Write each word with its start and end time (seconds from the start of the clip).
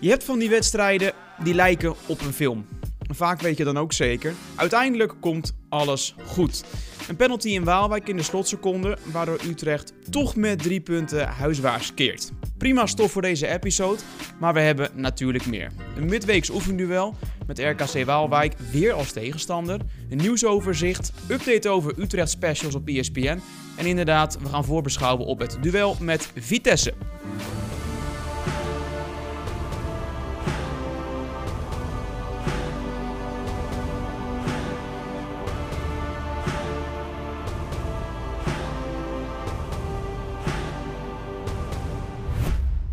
Je 0.00 0.08
hebt 0.08 0.24
van 0.24 0.38
die 0.38 0.48
wedstrijden 0.48 1.12
die 1.42 1.54
lijken 1.54 1.94
op 2.06 2.20
een 2.20 2.32
film. 2.32 2.66
Vaak 3.08 3.40
weet 3.40 3.56
je 3.56 3.64
dan 3.64 3.78
ook 3.78 3.92
zeker, 3.92 4.34
uiteindelijk 4.56 5.14
komt 5.20 5.52
alles 5.68 6.14
goed. 6.26 6.64
Een 7.08 7.16
penalty 7.16 7.48
in 7.48 7.64
Waalwijk 7.64 8.08
in 8.08 8.16
de 8.16 8.22
slotseconde, 8.22 8.98
waardoor 9.12 9.38
Utrecht 9.48 9.92
toch 10.10 10.36
met 10.36 10.62
drie 10.62 10.80
punten 10.80 11.28
huiswaarts 11.28 11.94
keert. 11.94 12.32
Prima 12.58 12.86
stof 12.86 13.12
voor 13.12 13.22
deze 13.22 13.46
episode, 13.46 14.00
maar 14.38 14.54
we 14.54 14.60
hebben 14.60 14.90
natuurlijk 14.94 15.46
meer. 15.46 15.72
Een 15.96 16.06
midweeks 16.08 16.50
oefenduel 16.50 17.14
met 17.46 17.58
RKC 17.58 18.04
Waalwijk 18.04 18.54
weer 18.70 18.92
als 18.92 19.12
tegenstander. 19.12 19.80
Een 20.10 20.16
nieuwsoverzicht, 20.16 21.12
update 21.30 21.68
over 21.68 21.98
Utrecht 21.98 22.30
specials 22.30 22.74
op 22.74 22.88
ESPN. 22.88 23.40
En 23.76 23.86
inderdaad, 23.86 24.38
we 24.42 24.48
gaan 24.48 24.64
voorbeschouwen 24.64 25.26
op 25.26 25.38
het 25.38 25.58
duel 25.60 25.96
met 26.00 26.30
Vitesse. 26.34 26.94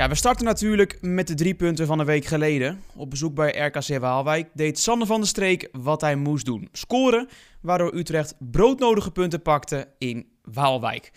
We 0.07 0.15
starten 0.15 0.45
natuurlijk 0.45 0.97
met 1.01 1.27
de 1.27 1.33
drie 1.33 1.53
punten 1.55 1.85
van 1.85 1.99
een 1.99 2.05
week 2.05 2.25
geleden. 2.25 2.81
Op 2.95 3.09
bezoek 3.09 3.35
bij 3.35 3.65
RKC 3.65 3.99
Waalwijk 3.99 4.49
deed 4.53 4.79
Sander 4.79 5.07
van 5.07 5.19
der 5.19 5.27
Streek 5.27 5.69
wat 5.71 6.01
hij 6.01 6.15
moest 6.15 6.45
doen. 6.45 6.69
Scoren, 6.71 7.27
waardoor 7.61 7.95
Utrecht 7.95 8.35
broodnodige 8.39 9.11
punten 9.11 9.41
pakte 9.41 9.87
in 9.97 10.27
Waalwijk. 10.43 11.11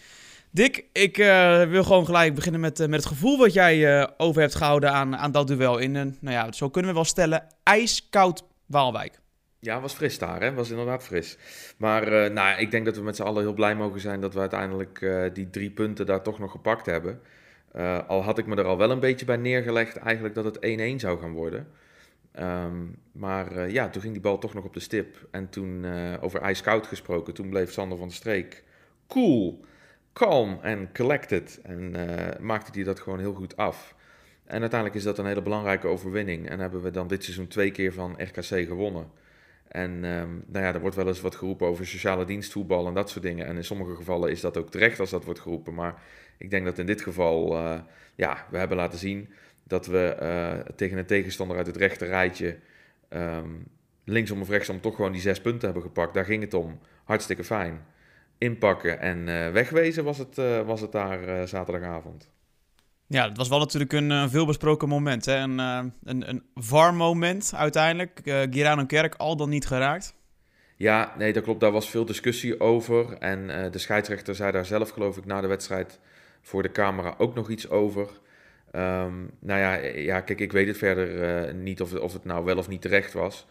Dick, 0.51 0.85
ik 0.93 1.19
uh, 1.19 1.63
wil 1.63 1.85
gewoon 1.85 2.05
gelijk 2.05 2.35
beginnen 2.35 2.61
met, 2.61 2.81
uh, 2.81 2.87
met 2.87 2.99
het 2.99 3.09
gevoel 3.09 3.39
wat 3.39 3.53
jij 3.53 3.99
uh, 3.99 4.07
over 4.17 4.41
hebt 4.41 4.55
gehouden 4.55 4.93
aan, 4.93 5.17
aan 5.17 5.33
dat 5.33 5.47
duel. 5.47 5.79
In 5.79 5.95
een, 5.95 6.17
nou 6.21 6.35
ja, 6.35 6.53
zo 6.53 6.71
kunnen 6.71 6.91
we 6.91 6.97
wel 6.97 7.07
stellen, 7.07 7.47
ijskoud 7.63 8.45
Waalwijk. 8.67 9.21
Ja, 9.61 9.81
was 9.81 9.93
fris 9.93 10.19
daar, 10.19 10.41
hè? 10.41 10.55
Was 10.55 10.71
inderdaad 10.71 11.05
fris. 11.05 11.39
Maar 11.79 12.33
nou, 12.33 12.61
ik 12.61 12.71
denk 12.71 12.85
dat 12.85 12.97
we 12.97 13.03
met 13.03 13.17
z'n 13.17 13.23
allen 13.23 13.43
heel 13.43 13.55
blij 13.55 13.75
mogen 13.75 14.01
zijn 14.01 14.21
dat 14.21 14.35
we 14.35 14.41
uiteindelijk 14.41 15.07
die 15.33 15.51
drie 15.51 15.71
punten 15.71 16.07
daar 16.07 16.23
toch 16.23 16.39
nog 16.39 16.51
gepakt 16.51 16.87
hebben. 16.87 17.21
Uh, 17.77 18.09
al 18.09 18.23
had 18.23 18.39
ik 18.39 18.47
me 18.47 18.57
er 18.57 18.65
al 18.65 18.79
wel 18.79 18.91
een 18.91 19.01
beetje 19.01 19.27
bij 19.27 19.37
neergelegd 19.37 19.97
eigenlijk 19.97 20.35
dat 20.35 20.45
het 20.45 20.57
1-1 20.57 20.97
zou 20.97 21.21
gaan 21.21 21.33
worden. 21.33 21.69
Um, 22.41 22.99
maar 23.13 23.57
uh, 23.57 23.71
ja, 23.71 23.89
toen 23.89 24.03
ging 24.03 24.13
die 24.13 24.23
bal 24.23 24.39
toch 24.39 24.55
nog 24.55 24.65
op 24.65 24.75
de 24.75 24.81
stip. 24.81 25.29
En 25.31 25.49
toen, 25.49 25.85
uh, 25.85 26.15
over 26.21 26.41
ijskoud 26.41 26.87
gesproken, 26.87 27.35
toen 27.35 27.49
bleef 27.49 27.73
Sander 27.73 27.99
van 27.99 28.09
de 28.09 28.15
Streek 28.15 28.65
cool, 29.07 29.65
calm 30.13 30.59
en 30.63 30.89
collected. 30.93 31.61
En 31.63 31.95
maakte 32.41 32.71
hij 32.75 32.85
dat 32.85 33.01
gewoon 33.01 33.19
heel 33.19 33.35
goed 33.35 33.57
af. 33.57 33.95
En 34.45 34.61
uiteindelijk 34.61 34.99
is 34.99 35.05
dat 35.05 35.19
een 35.19 35.27
hele 35.27 35.43
belangrijke 35.43 35.87
overwinning. 35.87 36.49
En 36.49 36.59
hebben 36.59 36.83
we 36.83 36.91
dan 36.91 37.07
dit 37.07 37.25
seizoen 37.25 37.49
twee 37.49 37.71
keer 37.71 37.93
van 37.93 38.15
RKC 38.19 38.67
gewonnen. 38.67 39.11
En 39.77 40.05
um, 40.05 40.45
nou 40.47 40.65
ja, 40.65 40.75
er 40.75 40.81
wordt 40.81 40.97
wel 40.97 41.07
eens 41.07 41.21
wat 41.21 41.35
geroepen 41.35 41.67
over 41.67 41.87
sociale 41.87 42.25
dienstvoetbal 42.25 42.87
en 42.87 42.95
dat 42.95 43.11
soort 43.11 43.25
dingen. 43.25 43.47
En 43.47 43.57
in 43.57 43.65
sommige 43.65 43.95
gevallen 43.95 44.31
is 44.31 44.41
dat 44.41 44.57
ook 44.57 44.71
terecht 44.71 45.01
als 45.01 45.11
dat 45.11 45.25
wordt 45.25 45.41
geroepen. 45.41 45.75
Maar 45.75 46.03
ik 46.39 46.51
denk 46.51 46.65
dat 46.65 46.79
in 46.79 46.87
dit 46.87 47.03
geval, 47.03 47.57
uh, 47.57 47.79
ja, 48.15 48.47
we 48.51 48.59
hebben 48.59 48.77
laten 48.77 48.99
zien 48.99 49.29
dat 49.63 49.87
we 49.87 50.17
uh, 50.21 50.73
tegen 50.77 50.99
een 50.99 51.07
tegenstander 51.07 51.57
uit 51.57 51.67
het 51.67 51.77
rechte 51.77 52.05
rijtje, 52.05 52.59
um, 53.11 53.67
linksom 54.05 54.41
of 54.41 54.49
rechtsom, 54.49 54.81
toch 54.81 54.97
gewoon 54.97 55.13
die 55.13 55.21
zes 55.21 55.41
punten 55.41 55.65
hebben 55.65 55.83
gepakt. 55.83 56.15
Daar 56.15 56.25
ging 56.25 56.43
het 56.43 56.55
om. 56.55 56.79
Hartstikke 57.05 57.45
fijn. 57.45 57.85
Inpakken 58.39 59.01
en 59.01 59.29
uh, 59.29 59.51
wegwezen 59.51 60.05
was 60.05 60.19
het, 60.19 60.37
was 60.65 60.81
het 60.81 60.93
daar 60.93 61.49
zaterdagavond. 61.49 62.29
Ja, 63.09 63.29
het 63.29 63.37
was 63.37 63.49
wel 63.49 63.59
natuurlijk 63.59 63.93
een 63.93 64.11
uh, 64.11 64.25
veelbesproken 64.29 64.89
moment. 64.89 65.25
Hè? 65.25 65.37
Een, 65.37 65.59
uh, 65.59 65.85
een, 66.05 66.29
een 66.29 66.43
VAR-moment 66.55 67.53
uiteindelijk. 67.55 68.21
Uh, 68.25 68.41
Girano 68.51 68.85
Kerk 68.85 69.15
al 69.15 69.37
dan 69.37 69.49
niet 69.49 69.67
geraakt. 69.67 70.15
Ja, 70.77 71.15
nee, 71.19 71.33
dat 71.33 71.43
klopt. 71.43 71.61
Daar 71.61 71.73
was 71.73 71.91
veel 71.91 72.05
discussie 72.05 72.61
over. 72.61 73.19
En 73.19 73.71
de 73.71 73.79
scheidsrechter 73.79 74.35
zei 74.35 74.53
daar 74.53 74.67
zelf, 74.67 74.91
geloof 74.91 75.17
ik, 75.17 75.25
na 75.25 75.41
de 75.41 75.47
wedstrijd 75.47 75.99
voor 76.41 76.63
de 76.63 76.73
camera 76.73 77.15
ook 77.19 77.35
nog 77.35 77.51
iets 77.51 77.69
over. 77.69 78.09
Um, 78.73 79.31
nou 79.41 79.61
ja, 79.61 79.75
ja, 79.85 80.21
kijk, 80.21 80.41
ik 80.41 80.53
weet 80.53 80.67
het 80.67 80.79
verder 80.79 81.55
niet 81.55 81.81
of, 81.81 81.95
of 81.95 82.13
het 82.13 82.25
nou 82.25 82.45
wel 82.45 82.57
of 82.57 82.69
niet 82.69 82.83
terecht 82.83 83.13
was. 83.13 83.47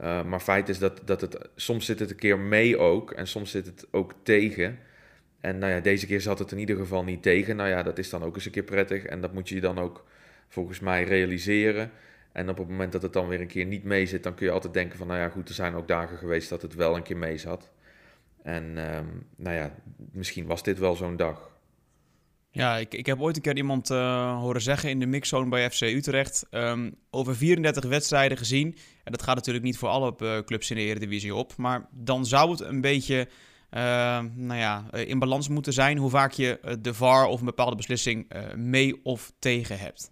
maar 0.00 0.40
feit 0.40 0.68
is 0.68 0.78
dat, 0.78 1.00
dat 1.04 1.20
het 1.20 1.48
soms 1.56 1.86
zit 1.86 1.98
het 1.98 2.10
een 2.10 2.16
keer 2.16 2.38
mee 2.38 2.78
ook 2.78 3.10
en 3.10 3.26
soms 3.26 3.50
zit 3.50 3.66
het 3.66 3.86
ook 3.90 4.14
tegen. 4.22 4.78
En 5.40 5.58
nou 5.58 5.72
ja, 5.72 5.80
deze 5.80 6.06
keer 6.06 6.20
zat 6.20 6.38
het 6.38 6.52
in 6.52 6.58
ieder 6.58 6.76
geval 6.76 7.04
niet 7.04 7.22
tegen. 7.22 7.56
Nou 7.56 7.68
ja, 7.68 7.82
dat 7.82 7.98
is 7.98 8.10
dan 8.10 8.22
ook 8.22 8.34
eens 8.34 8.44
een 8.44 8.50
keer 8.50 8.62
prettig. 8.62 9.04
En 9.04 9.20
dat 9.20 9.32
moet 9.32 9.48
je 9.48 9.60
dan 9.60 9.78
ook 9.78 10.04
volgens 10.48 10.80
mij 10.80 11.04
realiseren. 11.04 11.90
En 12.32 12.48
op 12.48 12.58
het 12.58 12.68
moment 12.68 12.92
dat 12.92 13.02
het 13.02 13.12
dan 13.12 13.28
weer 13.28 13.40
een 13.40 13.46
keer 13.46 13.66
niet 13.66 13.84
mee 13.84 14.06
zit, 14.06 14.22
dan 14.22 14.34
kun 14.34 14.46
je 14.46 14.52
altijd 14.52 14.72
denken 14.72 14.98
van, 14.98 15.06
nou 15.06 15.18
ja, 15.18 15.28
goed, 15.28 15.48
er 15.48 15.54
zijn 15.54 15.74
ook 15.74 15.88
dagen 15.88 16.18
geweest 16.18 16.48
dat 16.48 16.62
het 16.62 16.74
wel 16.74 16.96
een 16.96 17.02
keer 17.02 17.16
mee 17.16 17.38
zat. 17.38 17.70
En 18.42 18.64
um, 18.94 19.26
nou 19.36 19.56
ja, 19.56 19.74
misschien 20.12 20.46
was 20.46 20.62
dit 20.62 20.78
wel 20.78 20.96
zo'n 20.96 21.16
dag. 21.16 21.56
Ja, 22.50 22.76
ik, 22.76 22.94
ik 22.94 23.06
heb 23.06 23.20
ooit 23.20 23.36
een 23.36 23.42
keer 23.42 23.56
iemand 23.56 23.90
uh, 23.90 24.38
horen 24.38 24.60
zeggen 24.60 24.90
in 24.90 25.00
de 25.00 25.06
mixzone 25.06 25.48
bij 25.48 25.70
FC 25.70 25.80
Utrecht. 25.80 26.46
Um, 26.50 26.94
over 27.10 27.36
34 27.36 27.84
wedstrijden 27.84 28.38
gezien. 28.38 28.76
En 29.04 29.12
dat 29.12 29.22
gaat 29.22 29.34
natuurlijk 29.34 29.64
niet 29.64 29.78
voor 29.78 29.88
alle 29.88 30.14
uh, 30.22 30.38
clubs 30.38 30.70
in 30.70 30.76
de 30.76 30.82
Eredivisie 30.82 31.34
op. 31.34 31.56
Maar 31.56 31.88
dan 31.90 32.26
zou 32.26 32.50
het 32.50 32.60
een 32.60 32.80
beetje 32.80 33.28
uh, 33.70 33.80
nou 34.34 34.58
ja, 34.58 34.92
in 34.92 35.18
balans 35.18 35.48
moeten 35.48 35.72
zijn 35.72 35.98
hoe 35.98 36.10
vaak 36.10 36.32
je 36.32 36.78
de 36.80 36.94
VAR 36.94 37.26
of 37.26 37.40
een 37.40 37.46
bepaalde 37.46 37.76
beslissing 37.76 38.34
uh, 38.34 38.54
mee 38.54 39.00
of 39.02 39.32
tegen 39.38 39.78
hebt. 39.78 40.10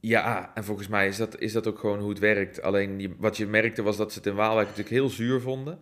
Ja, 0.00 0.50
en 0.54 0.64
volgens 0.64 0.88
mij 0.88 1.08
is 1.08 1.16
dat, 1.16 1.38
is 1.38 1.52
dat 1.52 1.66
ook 1.66 1.78
gewoon 1.78 1.98
hoe 2.00 2.08
het 2.08 2.18
werkt. 2.18 2.62
Alleen 2.62 3.16
wat 3.18 3.36
je 3.36 3.46
merkte 3.46 3.82
was 3.82 3.96
dat 3.96 4.12
ze 4.12 4.18
het 4.18 4.26
in 4.26 4.34
Waalwijk 4.34 4.68
natuurlijk 4.68 4.94
heel 4.94 5.08
zuur 5.08 5.40
vonden. 5.40 5.78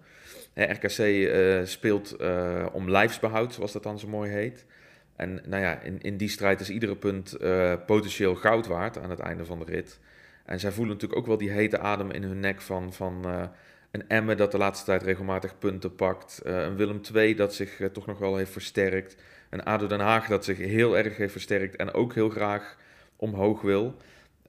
RKC 0.55 1.31
speelt 1.67 2.17
om 2.73 2.91
lijfsbehoud, 2.91 3.55
zoals 3.55 3.73
dat 3.73 3.83
dan 3.83 3.99
zo 3.99 4.09
mooi 4.09 4.31
heet. 4.31 4.67
En 5.17 5.43
nou 5.47 5.63
ja, 5.63 5.81
in, 5.81 6.01
in 6.01 6.17
die 6.17 6.29
strijd 6.29 6.61
is 6.61 6.71
iedere 6.71 6.97
punt 6.97 7.37
potentieel 7.87 8.35
goud 8.35 8.67
waard 8.67 8.99
aan 8.99 9.11
het 9.11 9.21
einde 9.21 9.45
van 9.45 9.59
de 9.59 9.65
rit. 9.65 10.01
En 10.45 10.61
zij 10.61 10.73
voelen 10.73 10.93
natuurlijk 10.95 11.21
ook 11.21 11.27
wel 11.27 11.39
die 11.39 11.51
hete 11.51 11.79
adem 11.79 12.11
in 12.11 12.23
hun 12.23 12.41
nek 12.41 12.61
van... 12.61 12.93
van 12.93 13.27
een 13.91 14.09
Emmen 14.09 14.37
dat 14.37 14.53
de 14.53 14.59
laatste 14.59 14.85
tijd 14.85 15.03
regelmatig 15.03 15.59
punten 15.59 15.95
pakt. 15.95 16.43
Uh, 16.47 16.63
een 16.63 16.77
Willem 16.77 17.01
II 17.15 17.35
dat 17.35 17.55
zich 17.55 17.81
uh, 17.81 17.89
toch 17.89 18.07
nog 18.07 18.19
wel 18.19 18.37
heeft 18.37 18.53
versterkt. 18.53 19.17
Een 19.51 19.63
ADO 19.63 19.87
Den 19.87 20.01
Haag 20.01 20.27
dat 20.27 20.45
zich 20.45 20.59
heel 20.59 20.97
erg 20.99 21.17
heeft 21.17 21.33
versterkt 21.33 21.77
en 21.77 21.93
ook 21.93 22.15
heel 22.15 22.29
graag 22.29 22.77
omhoog 23.17 23.61
wil. 23.61 23.95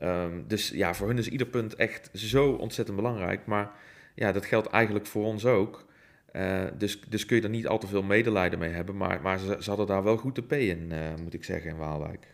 Um, 0.02 0.44
dus 0.48 0.70
ja, 0.70 0.94
voor 0.94 1.08
hun 1.08 1.18
is 1.18 1.30
ieder 1.30 1.48
punt 1.48 1.76
echt 1.76 2.10
zo 2.14 2.52
ontzettend 2.52 2.98
belangrijk. 2.98 3.46
Maar 3.46 3.72
ja, 4.16 4.32
dat 4.32 4.46
geldt 4.46 4.68
eigenlijk 4.68 5.06
voor 5.06 5.26
ons 5.26 5.46
ook. 5.46 5.88
Uh, 6.34 6.64
dus, 6.78 7.00
dus 7.02 7.26
kun 7.26 7.38
je 7.38 7.44
er 7.44 7.50
niet 7.50 7.68
al 7.68 7.80
te 7.80 7.88
veel 7.88 8.04
medelijden 8.04 8.60
mee 8.60 8.72
hebben. 8.72 8.98
Maar, 8.98 9.22
maar 9.22 9.40
ze, 9.40 9.58
ze 9.60 9.70
hadden 9.70 9.88
daar 9.88 10.04
wel 10.04 10.18
goed 10.18 10.36
de 10.36 10.44
P 10.44 10.52
in, 10.52 10.94
moet 11.24 11.34
ik 11.34 11.44
zeggen, 11.44 11.70
in 11.70 11.78
Waalwijk. 11.78 12.28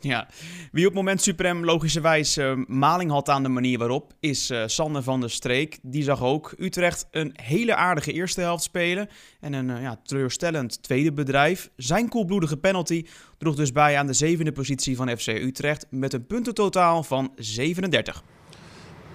Ja, 0.00 0.28
wie 0.72 0.86
op 0.86 0.94
moment 0.94 1.22
suprem 1.22 1.64
logischerwijs 1.64 2.38
uh, 2.38 2.52
maling 2.66 3.10
had 3.10 3.28
aan 3.28 3.42
de 3.42 3.48
manier 3.48 3.78
waarop, 3.78 4.12
is 4.20 4.50
uh, 4.50 4.62
Sander 4.66 5.02
van 5.02 5.20
der 5.20 5.30
Streek. 5.30 5.78
Die 5.82 6.02
zag 6.02 6.22
ook 6.22 6.54
Utrecht 6.58 7.08
een 7.10 7.34
hele 7.42 7.74
aardige 7.74 8.12
eerste 8.12 8.40
helft 8.40 8.62
spelen 8.62 9.08
en 9.40 9.52
een 9.52 9.68
uh, 9.68 9.82
ja, 9.82 10.00
teleurstellend 10.02 10.82
tweede 10.82 11.12
bedrijf. 11.12 11.70
Zijn 11.76 12.08
koelbloedige 12.08 12.56
penalty 12.56 13.06
droeg 13.38 13.54
dus 13.54 13.72
bij 13.72 13.98
aan 13.98 14.06
de 14.06 14.12
zevende 14.12 14.52
positie 14.52 14.96
van 14.96 15.18
FC 15.18 15.26
Utrecht 15.26 15.86
met 15.90 16.12
een 16.12 16.26
puntentotaal 16.26 17.02
van 17.02 17.32
37. 17.36 18.22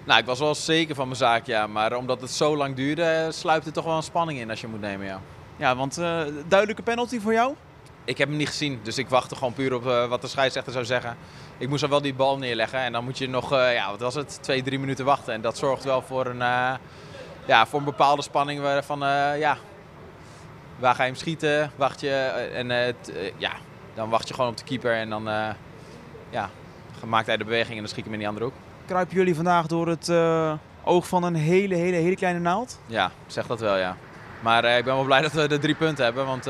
Nou, 0.06 0.19
ik 0.19 0.25
was 0.25 0.40
wel 0.40 0.56
zeker 0.56 0.96
van 0.96 1.06
mijn 1.06 1.18
zaak, 1.18 1.46
ja. 1.46 1.68
Maar 1.68 1.96
omdat 1.98 2.22
het 2.22 2.31
zo 2.31 2.58
lang 2.58 2.75
duurde, 2.75 3.28
sluipt 3.31 3.66
er 3.66 3.74
toch 3.74 3.86
wel 3.86 3.96
een 3.96 4.03
spanning 4.03 4.40
in 4.40 4.50
als 4.50 4.62
je 4.62 4.68
moet 4.68 4.81
nemen, 4.81 5.06
ja. 5.06 5.22
Ja, 5.58 5.75
want 5.75 5.96
duidelijke 6.48 6.81
penalty 6.84 7.19
voor 7.19 7.34
jou? 7.34 7.56
Ik 8.06 8.17
heb 8.17 8.28
hem 8.28 8.38
niet 8.38 8.47
gezien, 8.47 8.79
dus 8.83 8.98
ik 8.98 9.09
wachtte 9.09 9.36
gewoon 9.36 9.53
puur 9.53 9.74
op 9.74 9.86
uh, 9.86 10.06
wat 10.06 10.21
de 10.21 10.27
scheidsrechter 10.27 10.74
zou 10.74 10.86
zeggen. 10.86 11.18
Ik 11.57 11.69
moest 11.69 11.81
dan 11.81 11.89
wel 11.89 12.01
die 12.01 12.13
bal 12.13 12.38
neerleggen 12.38 12.80
en 12.80 12.92
dan 12.92 13.03
moet 13.03 13.18
je 13.18 13.30
nog, 13.30 13.53
uh, 13.53 13.74
ja, 13.74 13.89
wat 13.89 14.00
was 14.00 14.15
het, 14.15 14.39
twee, 14.42 14.63
drie 14.63 14.80
minuten 14.80 15.06
wachten. 15.06 15.33
En 15.33 15.42
dat 15.42 15.57
zorgt 15.57 15.83
wel 15.83 16.01
voor 16.01 16.25
een, 16.25 16.39
uh, 16.39 16.74
ja, 17.45 17.65
voor 17.65 17.80
een 17.80 17.86
bepaalde 17.86 18.21
spanning 18.21 18.62
van, 18.83 19.00
ja, 19.38 19.57
waar 20.80 20.95
ga 20.95 21.03
je 21.03 21.09
hem 21.09 21.19
schieten? 21.19 21.71
Wacht 21.75 22.01
je 22.01 22.15
en 22.53 22.95
ja, 23.38 23.51
dan 23.94 24.09
wacht 24.09 24.27
je 24.27 24.33
gewoon 24.33 24.50
op 24.50 24.57
de 24.57 24.63
keeper 24.63 24.95
en 24.95 25.09
dan, 25.09 25.24
ja, 26.30 26.50
maakt 27.06 27.27
hij 27.27 27.38
de 27.38 27.44
beweging 27.44 27.74
en 27.74 27.80
dan 27.80 27.88
schiet 27.88 27.97
ik 27.97 28.04
hem 28.04 28.13
in 28.13 28.19
die 28.19 28.27
andere 28.27 28.45
hoek. 28.45 28.56
Kruipen 28.86 29.15
jullie 29.15 29.36
vandaag 29.36 29.68
door 29.68 29.88
het 29.88 30.12
oog 30.83 31.07
van 31.07 31.24
een 31.24 31.36
hele, 31.36 31.75
hele, 31.75 31.95
hele 31.95 32.15
kleine 32.15 32.39
naald? 32.39 32.80
Ja, 32.86 33.12
zeg 33.27 33.47
dat 33.47 33.59
wel, 33.59 33.77
ja. 33.77 33.97
Maar 34.39 34.65
ik 34.77 34.83
ben 34.83 34.95
wel 34.95 35.04
blij 35.04 35.21
dat 35.21 35.31
we 35.31 35.47
de 35.47 35.59
drie 35.59 35.75
punten 35.75 36.04
hebben, 36.04 36.25
want 36.25 36.47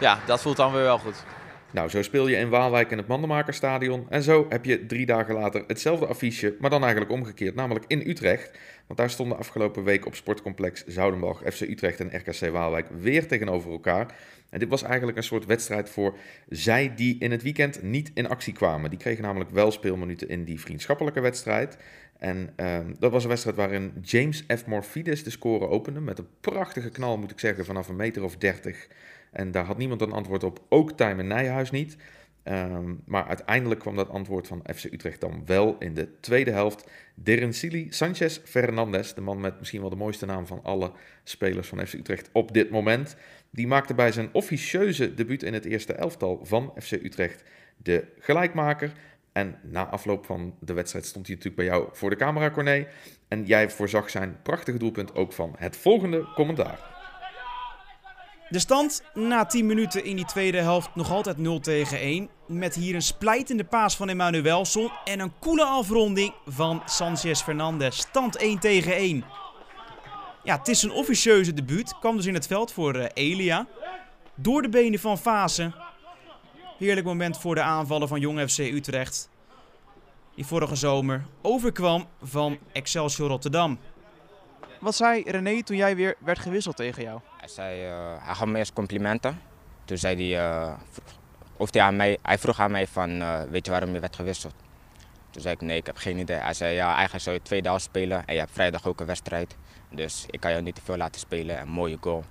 ja, 0.00 0.18
dat 0.26 0.42
voelt 0.42 0.56
dan 0.56 0.72
weer 0.72 0.82
wel 0.82 0.98
goed. 0.98 1.24
Nou, 1.70 1.88
zo 1.88 2.02
speel 2.02 2.26
je 2.26 2.36
in 2.36 2.48
Waalwijk 2.48 2.90
in 2.90 2.98
het 2.98 3.06
Mandenmakerstadion. 3.06 4.06
En 4.08 4.22
zo 4.22 4.46
heb 4.48 4.64
je 4.64 4.86
drie 4.86 5.06
dagen 5.06 5.34
later 5.34 5.64
hetzelfde 5.66 6.06
affiche, 6.06 6.56
maar 6.60 6.70
dan 6.70 6.82
eigenlijk 6.82 7.12
omgekeerd, 7.12 7.54
namelijk 7.54 7.84
in 7.88 8.08
Utrecht. 8.08 8.50
Want 8.86 8.98
daar 8.98 9.10
stonden 9.10 9.38
afgelopen 9.38 9.84
week 9.84 10.06
op 10.06 10.14
sportcomplex 10.14 10.84
Zoudenbalg 10.86 11.42
FC 11.52 11.60
Utrecht 11.60 12.00
en 12.00 12.16
RKC 12.16 12.52
Waalwijk 12.52 12.86
weer 13.00 13.26
tegenover 13.26 13.70
elkaar. 13.70 14.14
En 14.50 14.58
dit 14.58 14.68
was 14.68 14.82
eigenlijk 14.82 15.16
een 15.16 15.22
soort 15.22 15.46
wedstrijd 15.46 15.90
voor 15.90 16.16
zij 16.48 16.92
die 16.94 17.16
in 17.18 17.30
het 17.30 17.42
weekend 17.42 17.82
niet 17.82 18.10
in 18.14 18.28
actie 18.28 18.52
kwamen. 18.52 18.90
Die 18.90 18.98
kregen 18.98 19.22
namelijk 19.22 19.50
wel 19.50 19.70
speelminuten 19.70 20.28
in 20.28 20.44
die 20.44 20.60
vriendschappelijke 20.60 21.20
wedstrijd. 21.20 21.78
En 22.18 22.52
ehm, 22.56 22.94
dat 22.98 23.12
was 23.12 23.22
een 23.22 23.28
wedstrijd 23.28 23.56
waarin 23.56 23.92
James 24.02 24.44
F. 24.56 24.66
Morfides 24.66 25.24
de 25.24 25.30
score 25.30 25.68
opende. 25.68 26.00
Met 26.00 26.18
een 26.18 26.28
prachtige 26.40 26.90
knal, 26.90 27.18
moet 27.18 27.30
ik 27.30 27.40
zeggen, 27.40 27.64
vanaf 27.64 27.88
een 27.88 27.96
meter 27.96 28.22
of 28.22 28.36
dertig. 28.36 28.88
En 29.32 29.50
daar 29.50 29.64
had 29.64 29.78
niemand 29.78 30.00
een 30.00 30.12
antwoord 30.12 30.44
op, 30.44 30.60
ook 30.68 30.92
Tijmen 30.92 31.26
Nijhuis 31.26 31.70
niet. 31.70 31.96
Ehm, 32.42 32.94
maar 33.04 33.26
uiteindelijk 33.26 33.80
kwam 33.80 33.96
dat 33.96 34.08
antwoord 34.08 34.46
van 34.46 34.64
FC 34.74 34.84
Utrecht 34.84 35.20
dan 35.20 35.42
wel 35.46 35.76
in 35.78 35.94
de 35.94 36.08
tweede 36.20 36.50
helft. 36.50 36.90
Derencili 37.14 37.86
Sanchez 37.90 38.40
Fernandez, 38.44 39.12
de 39.12 39.20
man 39.20 39.40
met 39.40 39.58
misschien 39.58 39.80
wel 39.80 39.90
de 39.90 39.96
mooiste 39.96 40.26
naam 40.26 40.46
van 40.46 40.60
alle 40.62 40.92
spelers 41.24 41.68
van 41.68 41.86
FC 41.86 41.92
Utrecht 41.92 42.28
op 42.32 42.52
dit 42.52 42.70
moment. 42.70 43.16
Die 43.50 43.66
maakte 43.66 43.94
bij 43.94 44.12
zijn 44.12 44.28
officieuze 44.32 45.14
debuut 45.14 45.42
in 45.42 45.54
het 45.54 45.64
eerste 45.64 45.92
elftal 45.92 46.40
van 46.42 46.72
FC 46.78 46.92
Utrecht 46.92 47.42
de 47.76 48.04
gelijkmaker. 48.18 48.92
En 49.36 49.58
na 49.62 49.86
afloop 49.86 50.26
van 50.26 50.54
de 50.60 50.72
wedstrijd 50.72 51.06
stond 51.06 51.26
hij 51.26 51.36
natuurlijk 51.36 51.62
bij 51.62 51.78
jou 51.78 51.88
voor 51.92 52.10
de 52.10 52.16
camera, 52.16 52.50
Corné. 52.50 52.86
En 53.28 53.44
jij 53.44 53.70
voorzag 53.70 54.10
zijn 54.10 54.36
prachtige 54.42 54.78
doelpunt 54.78 55.14
ook 55.14 55.32
van 55.32 55.54
het 55.58 55.76
volgende 55.76 56.28
commentaar. 56.34 56.78
De 58.48 58.58
stand 58.58 59.02
na 59.14 59.46
10 59.46 59.66
minuten 59.66 60.04
in 60.04 60.16
die 60.16 60.24
tweede 60.24 60.58
helft 60.58 60.94
nog 60.94 61.10
altijd 61.10 61.38
0 61.38 61.60
tegen 61.60 61.98
1. 61.98 62.28
Met 62.46 62.74
hier 62.74 62.94
een 62.94 63.02
splijtende 63.02 63.64
paas 63.64 63.96
van 63.96 64.08
Emmanuelson 64.08 64.90
en 65.04 65.20
een 65.20 65.38
koele 65.38 65.64
afronding 65.64 66.34
van 66.46 66.82
Sanchez 66.84 67.42
Fernandez. 67.42 67.98
Stand 67.98 68.36
1 68.36 68.58
tegen 68.58 68.94
1. 68.94 69.24
Ja, 70.42 70.58
het 70.58 70.68
is 70.68 70.82
een 70.82 70.92
officieuze 70.92 71.54
debuut. 71.54 71.98
Kwam 71.98 72.16
dus 72.16 72.26
in 72.26 72.34
het 72.34 72.46
veld 72.46 72.72
voor 72.72 72.96
uh, 72.96 73.04
Elia. 73.14 73.66
Door 74.34 74.62
de 74.62 74.68
benen 74.68 75.00
van 75.00 75.18
Fase. 75.18 75.72
Heerlijk 76.78 77.06
moment 77.06 77.38
voor 77.38 77.54
de 77.54 77.60
aanvallen 77.60 78.08
van 78.08 78.20
Jong 78.20 78.50
FC 78.50 78.58
Utrecht. 78.58 79.28
Die 80.34 80.46
vorige 80.46 80.74
zomer 80.74 81.24
overkwam 81.42 82.06
van 82.22 82.58
Excelsior 82.72 83.28
Rotterdam. 83.28 83.78
Wat 84.80 84.94
zei 84.94 85.22
René 85.26 85.62
toen 85.62 85.76
jij 85.76 85.96
weer 85.96 86.16
werd 86.18 86.38
gewisseld 86.38 86.76
tegen 86.76 87.02
jou? 87.02 87.20
Hij 87.36 87.48
zei, 87.48 87.86
uh, 87.86 88.24
hij 88.24 88.34
gaf 88.34 88.46
me 88.46 88.58
eerst 88.58 88.72
complimenten. 88.72 89.40
Toen 89.84 89.96
zei 89.96 90.34
hij, 90.34 90.50
uh, 90.50 90.72
of 91.56 91.72
hij, 91.72 91.82
aan 91.82 91.96
mij, 91.96 92.18
hij 92.22 92.38
vroeg 92.38 92.60
aan 92.60 92.70
mij 92.70 92.86
van, 92.86 93.10
uh, 93.10 93.42
weet 93.42 93.64
je 93.64 93.70
waarom 93.70 93.92
je 93.92 94.00
werd 94.00 94.16
gewisseld? 94.16 94.54
Toen 95.30 95.42
zei 95.42 95.54
ik, 95.54 95.60
nee, 95.60 95.76
ik 95.76 95.86
heb 95.86 95.96
geen 95.96 96.18
idee. 96.18 96.36
Hij 96.36 96.54
zei, 96.54 96.74
ja, 96.74 96.94
eigenlijk 96.94 97.24
zou 97.24 97.36
je 97.36 97.42
tweede 97.42 97.68
helft 97.68 97.84
spelen 97.84 98.26
en 98.26 98.34
je 98.34 98.40
hebt 98.40 98.52
vrijdag 98.52 98.86
ook 98.86 99.00
een 99.00 99.06
wedstrijd. 99.06 99.56
Dus 99.90 100.26
ik 100.30 100.40
kan 100.40 100.50
jou 100.50 100.62
niet 100.62 100.74
te 100.74 100.82
veel 100.84 100.96
laten 100.96 101.20
spelen. 101.20 101.60
Een 101.60 101.68
mooie 101.68 101.96
goal. 102.00 102.24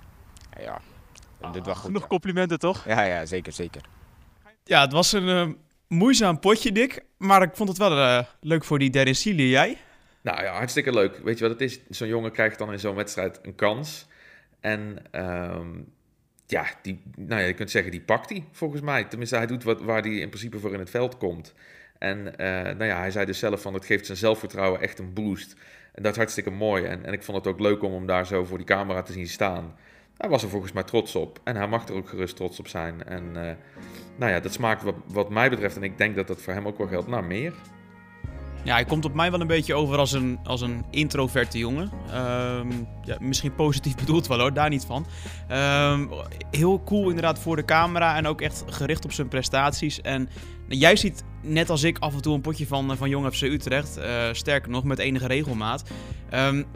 En 0.50 0.62
ja, 0.62 0.80
dat 1.40 1.52
doet 1.52 1.66
wel 1.66 1.74
goed. 1.74 1.90
Nog 1.90 2.06
complimenten, 2.06 2.58
toch? 2.58 2.84
Ja, 2.84 3.02
ja, 3.02 3.26
zeker, 3.26 3.52
zeker. 3.52 3.82
Ja, 4.68 4.80
het 4.80 4.92
was 4.92 5.12
een 5.12 5.56
moeizaam 5.88 6.38
potje, 6.38 6.72
Dick. 6.72 7.04
Maar 7.16 7.42
ik 7.42 7.56
vond 7.56 7.68
het 7.68 7.78
wel 7.78 8.24
leuk 8.40 8.64
voor 8.64 8.78
die 8.78 8.90
Dennis. 8.90 9.22
Jij? 9.22 9.76
Nou 10.22 10.42
ja, 10.42 10.52
hartstikke 10.52 10.92
leuk. 10.92 11.20
Weet 11.24 11.38
je 11.38 11.48
wat 11.48 11.52
het 11.52 11.70
is? 11.70 11.80
Zo'n 11.88 12.08
jongen 12.08 12.32
krijgt 12.32 12.58
dan 12.58 12.72
in 12.72 12.78
zo'n 12.78 12.94
wedstrijd 12.94 13.38
een 13.42 13.54
kans. 13.54 14.06
En 14.60 14.98
um, 15.12 15.92
ja, 16.46 16.66
die, 16.82 17.02
nou 17.16 17.40
ja, 17.40 17.46
je 17.46 17.54
kunt 17.54 17.70
zeggen, 17.70 17.90
die 17.90 18.00
pakt 18.00 18.30
hij 18.30 18.44
volgens 18.52 18.80
mij. 18.80 19.04
Tenminste, 19.04 19.36
hij 19.36 19.46
doet 19.46 19.64
wat, 19.64 19.80
waar 19.82 20.02
hij 20.02 20.14
in 20.14 20.28
principe 20.28 20.58
voor 20.58 20.72
in 20.72 20.78
het 20.78 20.90
veld 20.90 21.16
komt. 21.16 21.54
En 21.98 22.18
uh, 22.18 22.46
nou 22.62 22.84
ja, 22.84 22.98
hij 22.98 23.10
zei 23.10 23.26
dus 23.26 23.38
zelf 23.38 23.62
van, 23.62 23.74
het 23.74 23.84
geeft 23.84 24.06
zijn 24.06 24.18
zelfvertrouwen 24.18 24.80
echt 24.80 24.98
een 24.98 25.12
boost. 25.12 25.56
En 25.92 26.02
dat 26.02 26.12
is 26.12 26.18
hartstikke 26.18 26.50
mooi. 26.50 26.84
En, 26.84 27.04
en 27.04 27.12
ik 27.12 27.22
vond 27.22 27.38
het 27.38 27.46
ook 27.46 27.60
leuk 27.60 27.82
om 27.82 27.92
hem 27.92 28.06
daar 28.06 28.26
zo 28.26 28.44
voor 28.44 28.58
die 28.58 28.66
camera 28.66 29.02
te 29.02 29.12
zien 29.12 29.28
staan. 29.28 29.74
Hij 30.16 30.28
was 30.28 30.42
er 30.42 30.48
volgens 30.48 30.72
mij 30.72 30.82
trots 30.82 31.14
op. 31.14 31.40
En 31.44 31.56
hij 31.56 31.68
mag 31.68 31.88
er 31.88 31.94
ook 31.94 32.08
gerust 32.08 32.36
trots 32.36 32.58
op 32.58 32.68
zijn. 32.68 33.04
En 33.04 33.24
uh, 33.24 33.50
nou 34.16 34.32
ja, 34.32 34.40
dat 34.40 34.52
smaakt 34.52 34.84
wat, 35.06 35.30
mij 35.30 35.50
betreft. 35.50 35.76
En 35.76 35.82
ik 35.82 35.98
denk 35.98 36.16
dat 36.16 36.26
dat 36.26 36.42
voor 36.42 36.52
hem 36.52 36.66
ook 36.66 36.78
wel 36.78 36.86
geldt. 36.86 37.08
Nou, 37.08 37.24
meer. 37.24 37.52
Ja, 38.64 38.74
hij 38.74 38.84
komt 38.84 39.04
op 39.04 39.14
mij 39.14 39.30
wel 39.30 39.40
een 39.40 39.46
beetje 39.46 39.74
over 39.74 39.98
als 39.98 40.12
een, 40.12 40.38
als 40.44 40.60
een 40.60 40.84
introverte 40.90 41.58
jongen. 41.58 41.90
Um, 42.14 42.88
ja, 43.02 43.16
misschien 43.20 43.54
positief 43.54 43.94
bedoeld 44.04 44.26
wel 44.26 44.38
hoor, 44.38 44.52
daar 44.52 44.68
niet 44.68 44.84
van. 44.84 45.06
Um, 45.50 46.10
heel 46.50 46.82
cool 46.84 47.08
inderdaad 47.08 47.38
voor 47.38 47.56
de 47.56 47.64
camera 47.64 48.16
en 48.16 48.26
ook 48.26 48.40
echt 48.40 48.64
gericht 48.66 49.04
op 49.04 49.12
zijn 49.12 49.28
prestaties. 49.28 50.00
En 50.00 50.28
jij 50.68 50.96
ziet 50.96 51.24
net 51.46 51.70
als 51.70 51.82
ik 51.82 51.98
af 51.98 52.14
en 52.14 52.22
toe 52.22 52.34
een 52.34 52.40
potje 52.40 52.66
van, 52.66 52.96
van 52.96 53.08
Jong 53.08 53.34
FC 53.34 53.42
Utrecht. 53.42 53.98
Uh, 53.98 54.04
sterker 54.32 54.70
nog, 54.70 54.84
met 54.84 54.98
enige 54.98 55.26
regelmaat. 55.26 55.82
Um, 56.34 56.66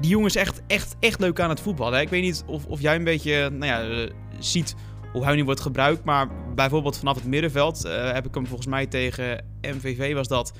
die 0.00 0.10
jongen 0.10 0.26
is 0.26 0.36
echt, 0.36 0.62
echt, 0.66 0.96
echt 1.00 1.20
leuk 1.20 1.40
aan 1.40 1.48
het 1.48 1.60
voetballen. 1.60 2.00
Ik 2.00 2.08
weet 2.08 2.22
niet 2.22 2.44
of, 2.46 2.64
of 2.66 2.80
jij 2.80 2.94
een 2.94 3.04
beetje 3.04 3.50
nou 3.50 3.66
ja, 3.66 4.08
ziet 4.38 4.74
hoe 5.12 5.24
hij 5.24 5.34
nu 5.34 5.44
wordt 5.44 5.60
gebruikt. 5.60 6.04
Maar 6.04 6.28
bijvoorbeeld 6.54 6.96
vanaf 6.98 7.14
het 7.14 7.24
middenveld 7.24 7.82
heb 7.88 8.26
ik 8.26 8.34
hem 8.34 8.46
volgens 8.46 8.68
mij 8.68 8.86
tegen 8.86 9.44
MVV 9.60 10.14
was 10.14 10.28
dat 10.28 10.52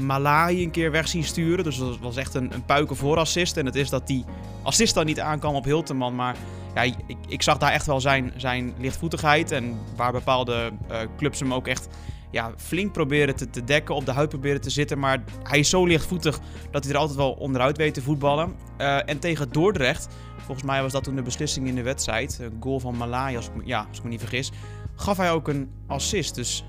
Malai 0.00 0.62
een 0.62 0.70
keer 0.70 0.90
weg 0.90 1.08
zien 1.08 1.24
sturen. 1.24 1.64
Dus 1.64 1.78
dat 1.78 1.98
was 1.98 2.16
echt 2.16 2.34
een, 2.34 2.54
een 2.54 2.64
puiken 2.64 2.96
voorassist. 2.96 3.56
En 3.56 3.66
het 3.66 3.74
is 3.74 3.90
dat 3.90 4.06
die 4.06 4.24
assist 4.62 4.94
dan 4.94 5.06
niet 5.06 5.20
aankwam 5.20 5.54
op 5.54 5.64
Hilteman. 5.64 6.14
Maar 6.14 6.36
ja, 6.74 6.82
ik, 6.82 6.94
ik 7.28 7.42
zag 7.42 7.58
daar 7.58 7.72
echt 7.72 7.86
wel 7.86 8.00
zijn, 8.00 8.32
zijn 8.36 8.74
lichtvoetigheid. 8.78 9.50
En 9.50 9.78
waar 9.96 10.12
bepaalde 10.12 10.70
clubs 11.16 11.40
hem 11.40 11.54
ook 11.54 11.66
echt 11.66 11.88
ja, 12.30 12.52
flink 12.56 12.92
proberen 12.92 13.36
te, 13.36 13.50
te 13.50 13.64
dekken, 13.64 13.94
op 13.94 14.06
de 14.06 14.12
huid 14.12 14.28
proberen 14.28 14.60
te 14.60 14.70
zitten. 14.70 14.98
Maar 14.98 15.24
hij 15.42 15.58
is 15.58 15.68
zo 15.68 15.86
lichtvoetig 15.86 16.40
dat 16.70 16.84
hij 16.84 16.92
er 16.92 16.98
altijd 16.98 17.18
wel 17.18 17.32
onderuit 17.32 17.76
weet 17.76 17.94
te 17.94 18.02
voetballen. 18.02 18.54
Uh, 18.78 19.08
en 19.08 19.18
tegen 19.18 19.52
Dordrecht, 19.52 20.08
volgens 20.36 20.66
mij 20.66 20.82
was 20.82 20.92
dat 20.92 21.04
toen 21.04 21.16
de 21.16 21.22
beslissing 21.22 21.66
in 21.66 21.74
de 21.74 21.82
wedstrijd. 21.82 22.38
Een 22.40 22.56
goal 22.60 22.80
van 22.80 22.96
Malai, 22.96 23.36
als 23.36 23.46
ik, 23.46 23.52
ja, 23.64 23.86
als 23.88 23.98
ik 23.98 24.04
me 24.04 24.08
niet 24.08 24.20
vergis. 24.20 24.50
Gaf 24.96 25.16
hij 25.16 25.30
ook 25.30 25.48
een 25.48 25.70
assist. 25.86 26.34
Dus 26.34 26.64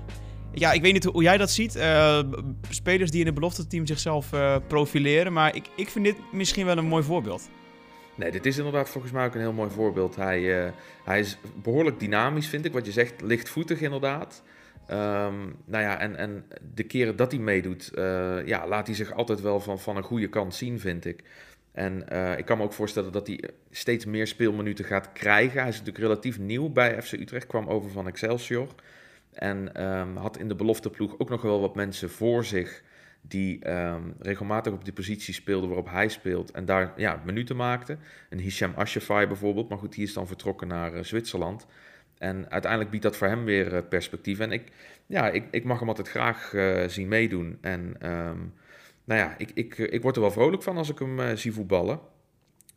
ja, 0.52 0.72
ik 0.72 0.82
weet 0.82 0.92
niet 0.92 1.04
hoe 1.04 1.22
jij 1.22 1.36
dat 1.36 1.50
ziet. 1.50 1.76
Uh, 1.76 2.20
spelers 2.68 3.10
die 3.10 3.20
in 3.20 3.26
het 3.26 3.34
belofte 3.34 3.66
team 3.66 3.86
zichzelf 3.86 4.32
uh, 4.32 4.56
profileren. 4.66 5.32
Maar 5.32 5.54
ik, 5.54 5.70
ik 5.76 5.88
vind 5.88 6.04
dit 6.04 6.16
misschien 6.32 6.66
wel 6.66 6.78
een 6.78 6.86
mooi 6.86 7.02
voorbeeld. 7.02 7.48
Nee, 8.14 8.30
dit 8.30 8.46
is 8.46 8.56
inderdaad 8.56 8.88
volgens 8.88 9.12
mij 9.12 9.26
ook 9.26 9.34
een 9.34 9.40
heel 9.40 9.52
mooi 9.52 9.70
voorbeeld. 9.70 10.16
Hij, 10.16 10.72
hij 11.04 11.20
is 11.20 11.38
behoorlijk 11.62 12.00
dynamisch, 12.00 12.46
vind 12.46 12.64
ik. 12.64 12.72
Wat 12.72 12.86
je 12.86 12.92
zegt, 12.92 13.22
lichtvoetig 13.22 13.80
inderdaad. 13.80 14.42
Um, 14.92 15.56
nou 15.64 15.84
ja, 15.84 15.98
en, 15.98 16.16
en 16.16 16.44
de 16.74 16.82
keren 16.82 17.16
dat 17.16 17.32
hij 17.32 17.40
meedoet, 17.40 17.90
ja, 18.44 18.68
laat 18.68 18.86
hij 18.86 18.96
zich 18.96 19.12
altijd 19.12 19.40
wel 19.40 19.60
van, 19.60 19.78
van 19.78 19.96
een 19.96 20.02
goede 20.02 20.28
kant 20.28 20.54
zien, 20.54 20.80
vind 20.80 21.04
ik. 21.04 21.24
En 21.72 22.04
ik 22.38 22.44
kan 22.44 22.58
me 22.58 22.64
ook 22.64 22.72
voorstellen 22.72 23.12
dat 23.12 23.26
hij 23.26 23.44
steeds 23.70 24.04
meer 24.04 24.26
speelminuten 24.26 24.84
gaat 24.84 25.12
krijgen. 25.12 25.60
Hij 25.60 25.68
is 25.68 25.78
natuurlijk 25.78 26.04
relatief 26.04 26.38
nieuw 26.38 26.68
bij 26.68 27.02
FC 27.02 27.12
Utrecht, 27.12 27.46
kwam 27.46 27.66
over 27.66 27.90
van 27.90 28.06
Excelsior. 28.06 28.68
En 29.32 29.84
um, 29.84 30.16
had 30.16 30.38
in 30.38 30.48
de 30.48 30.54
belofteploeg 30.54 31.18
ook 31.18 31.28
nog 31.28 31.42
wel 31.42 31.60
wat 31.60 31.74
mensen 31.74 32.10
voor 32.10 32.44
zich 32.44 32.82
die 33.20 33.70
um, 33.70 34.14
regelmatig 34.18 34.72
op 34.72 34.84
die 34.84 34.92
positie 34.92 35.34
speelden 35.34 35.68
waarop 35.68 35.90
hij 35.90 36.08
speelt 36.08 36.50
en 36.50 36.64
daar 36.64 36.92
ja, 36.96 37.22
minuten 37.24 37.56
maakte. 37.56 37.96
Een 38.30 38.40
Hisham 38.40 38.72
Ashafai 38.76 39.26
bijvoorbeeld, 39.26 39.68
maar 39.68 39.78
goed, 39.78 39.92
die 39.94 40.04
is 40.04 40.12
dan 40.12 40.26
vertrokken 40.26 40.68
naar 40.68 40.94
uh, 40.94 41.02
Zwitserland. 41.02 41.66
En 42.20 42.50
uiteindelijk 42.50 42.90
biedt 42.90 43.02
dat 43.02 43.16
voor 43.16 43.26
hem 43.26 43.44
weer 43.44 43.72
uh, 43.72 43.78
perspectief. 43.88 44.38
En 44.38 44.52
ik, 44.52 44.62
ja, 45.06 45.28
ik, 45.28 45.44
ik 45.50 45.64
mag 45.64 45.78
hem 45.78 45.88
altijd 45.88 46.08
graag 46.08 46.52
uh, 46.52 46.88
zien 46.88 47.08
meedoen. 47.08 47.58
En 47.60 47.80
um, 48.10 48.54
nou 49.04 49.20
ja, 49.20 49.34
ik, 49.38 49.50
ik, 49.54 49.78
ik 49.78 50.02
word 50.02 50.16
er 50.16 50.22
wel 50.22 50.30
vrolijk 50.30 50.62
van 50.62 50.76
als 50.76 50.90
ik 50.90 50.98
hem 50.98 51.36
zie 51.36 51.52
voetballen. 51.52 52.00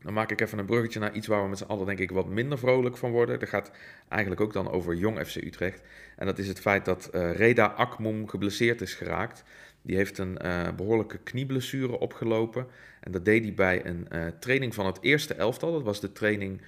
Dan 0.02 0.14
maak 0.14 0.32
ik 0.32 0.42
even 0.42 0.60
een 0.60 0.66
bruggetje 0.66 1.00
naar 1.00 1.14
iets 1.14 1.28
waar 1.28 1.44
we 1.44 1.50
met 1.50 1.58
z'n 1.58 1.64
allen 1.64 1.86
denk 1.86 2.00
ik 2.00 2.12
wat 2.12 2.28
minder 2.28 2.58
vrolijk 2.58 2.98
van 2.98 3.12
worden. 3.12 3.40
Dat 3.40 3.50
gaat 3.50 3.72
eigenlijk 4.10 4.42
ook 4.42 4.54
dan 4.54 4.72
over 4.72 4.96
Jong 4.96 5.28
FC 5.28 5.36
Utrecht. 5.36 5.82
En 6.16 6.26
dat 6.26 6.38
is 6.38 6.48
het 6.48 6.60
feit 6.60 6.86
dat 6.86 7.10
Reda 7.12 7.66
Akmoum 7.66 8.28
geblesseerd 8.28 8.82
is 8.82 8.94
geraakt. 8.94 9.44
Die 9.82 9.96
heeft 9.96 10.18
een 10.18 10.38
behoorlijke 10.76 11.18
knieblessure 11.18 12.00
opgelopen. 12.00 12.68
En 13.00 13.12
dat 13.12 13.26
deed 13.26 13.44
hij 13.44 13.54
bij 13.54 13.86
een 13.86 14.08
training 14.40 14.74
van 14.74 14.86
het 14.86 14.98
eerste 15.02 15.34
elftal. 15.34 15.72
Dat 15.72 15.84
was 15.84 16.02
de 16.02 16.12
training 16.12 16.62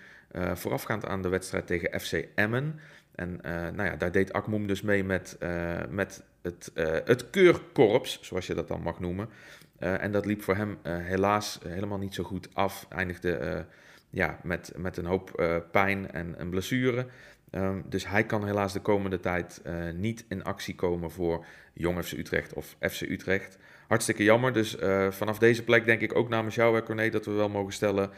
voorafgaand 0.54 1.06
aan 1.06 1.22
de 1.22 1.30
wedstrijd 1.30 1.68
tegen 1.68 2.00
FC 2.00 2.28
Emmen. 2.36 2.80
En 3.16 3.40
nou 3.76 3.84
ja, 3.84 3.96
daar 3.96 4.12
deed 4.12 4.34
Akmoum 4.34 4.68
dus 4.68 4.82
mee 4.82 5.04
met, 5.04 5.38
met 5.90 6.24
het, 6.42 6.72
het 7.06 7.30
keurkorps, 7.30 8.20
zoals 8.22 8.48
je 8.48 8.54
dat 8.54 8.68
dan 8.68 8.82
mag 8.82 9.00
noemen. 9.00 9.30
En 9.80 10.12
dat 10.12 10.26
liep 10.26 10.42
voor 10.42 10.56
hem 10.56 10.78
helaas 10.84 11.60
helemaal 11.68 11.98
niet 11.98 12.14
zo 12.14 12.24
goed 12.24 12.50
af. 12.54 12.86
Eindigde 12.90 13.66
ja, 14.10 14.40
met, 14.44 14.72
met 14.76 14.98
een 14.98 15.06
hoop 15.06 15.60
pijn 15.72 16.12
en 16.12 16.36
een 16.38 16.50
blessure. 16.50 17.08
Um, 17.52 17.84
dus 17.90 18.08
hij 18.08 18.26
kan 18.26 18.46
helaas 18.46 18.74
de 18.74 18.82
komende 18.82 19.20
tijd 19.20 19.62
niet 19.94 20.26
in 20.30 20.44
actie 20.44 20.76
komen 20.76 21.12
voor 21.12 21.46
Jong 21.74 22.06
FC 22.06 22.12
Utrecht 22.12 22.54
of 22.54 22.76
FC 22.80 23.02
Utrecht. 23.02 23.58
Hartstikke 23.88 24.24
jammer. 24.24 24.54
Dus 24.54 24.78
vanaf 25.10 25.38
deze 25.38 25.64
plek 25.64 25.86
denk 25.86 26.02
ik 26.02 26.16
ook 26.16 26.30
namens 26.30 26.56
jou, 26.56 26.82
Corné, 26.82 27.10
dat 27.10 27.26
we 27.26 27.32
wel 27.32 27.50
mogen 27.50 27.74
stellen. 27.74 28.10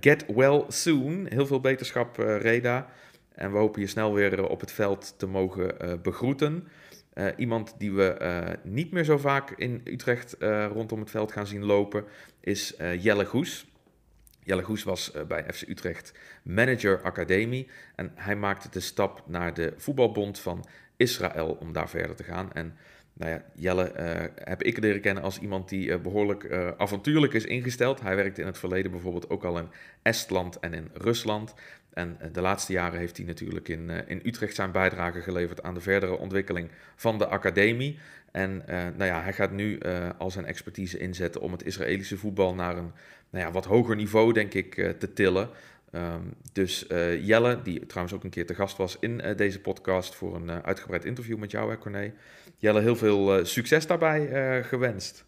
Get 0.00 0.24
well 0.34 0.64
soon. 0.68 1.26
Heel 1.26 1.46
veel 1.46 1.60
beterschap, 1.60 2.16
Reda. 2.16 2.88
En 3.34 3.52
we 3.52 3.58
hopen 3.58 3.80
je 3.80 3.86
snel 3.86 4.14
weer 4.14 4.48
op 4.48 4.60
het 4.60 4.72
veld 4.72 5.14
te 5.18 5.26
mogen 5.26 6.00
begroeten. 6.02 6.68
iemand 7.36 7.74
die 7.78 7.92
we 7.92 8.58
niet 8.62 8.92
meer 8.92 9.04
zo 9.04 9.18
vaak 9.18 9.50
in 9.50 9.80
Utrecht 9.84 10.36
rondom 10.72 11.00
het 11.00 11.10
veld 11.10 11.32
gaan 11.32 11.46
zien 11.46 11.64
lopen 11.64 12.04
is 12.40 12.74
Jelle 12.98 13.24
Goes. 13.24 13.66
Jelle 14.42 14.62
Goes 14.62 14.82
was 14.82 15.12
bij 15.28 15.44
FC 15.52 15.68
Utrecht 15.68 16.12
manager 16.42 17.02
academie 17.02 17.68
en 17.94 18.12
hij 18.14 18.36
maakte 18.36 18.68
de 18.70 18.80
stap 18.80 19.22
naar 19.26 19.54
de 19.54 19.72
voetbalbond 19.76 20.38
van 20.38 20.64
Israël 20.96 21.56
om 21.60 21.72
daar 21.72 21.88
verder 21.88 22.16
te 22.16 22.24
gaan. 22.24 22.52
En 22.52 22.76
nou 23.18 23.30
ja, 23.30 23.42
Jelle 23.54 23.92
uh, 23.96 24.44
heb 24.44 24.62
ik 24.62 24.78
leren 24.78 25.00
kennen 25.00 25.22
als 25.22 25.38
iemand 25.38 25.68
die 25.68 25.88
uh, 25.88 25.96
behoorlijk 25.96 26.42
uh, 26.42 26.68
avontuurlijk 26.76 27.32
is 27.32 27.44
ingesteld. 27.44 28.00
Hij 28.00 28.16
werkte 28.16 28.40
in 28.40 28.46
het 28.46 28.58
verleden 28.58 28.90
bijvoorbeeld 28.90 29.30
ook 29.30 29.44
al 29.44 29.58
in 29.58 29.68
Estland 30.02 30.58
en 30.58 30.74
in 30.74 30.90
Rusland. 30.94 31.54
En 31.92 32.18
de 32.32 32.40
laatste 32.40 32.72
jaren 32.72 32.98
heeft 32.98 33.16
hij 33.16 33.26
natuurlijk 33.26 33.68
in, 33.68 33.90
in 34.06 34.20
Utrecht 34.24 34.54
zijn 34.54 34.72
bijdrage 34.72 35.20
geleverd 35.20 35.62
aan 35.62 35.74
de 35.74 35.80
verdere 35.80 36.18
ontwikkeling 36.18 36.68
van 36.96 37.18
de 37.18 37.26
academie. 37.26 37.98
En 38.32 38.62
nou 38.66 39.04
ja, 39.04 39.22
hij 39.22 39.32
gaat 39.32 39.50
nu 39.50 39.78
al 40.18 40.30
zijn 40.30 40.44
expertise 40.44 40.98
inzetten 40.98 41.40
om 41.40 41.52
het 41.52 41.64
Israëlische 41.64 42.16
voetbal 42.16 42.54
naar 42.54 42.76
een 42.76 42.92
nou 43.30 43.44
ja, 43.44 43.52
wat 43.52 43.64
hoger 43.64 43.96
niveau, 43.96 44.32
denk 44.32 44.54
ik, 44.54 44.74
te 44.74 45.12
tillen. 45.12 45.48
Ehm, 45.90 46.22
dus 46.52 46.84
uh, 46.88 47.26
Jelle, 47.26 47.62
die 47.62 47.86
trouwens 47.86 48.16
ook 48.16 48.24
een 48.24 48.30
keer 48.30 48.46
te 48.46 48.54
gast 48.54 48.76
was 48.76 48.96
in 49.00 49.20
uh, 49.24 49.36
deze 49.36 49.60
podcast 49.60 50.14
voor 50.14 50.36
een 50.36 50.48
uh, 50.48 50.58
uitgebreid 50.58 51.04
interview 51.04 51.38
met 51.38 51.50
jou, 51.50 51.70
hè, 51.70 51.78
Corné. 51.78 52.12
Jelle, 52.56 52.80
heel 52.80 52.96
veel 52.96 53.44
succes 53.44 53.86
daarbij 53.86 54.62
gewenst. 54.64 55.26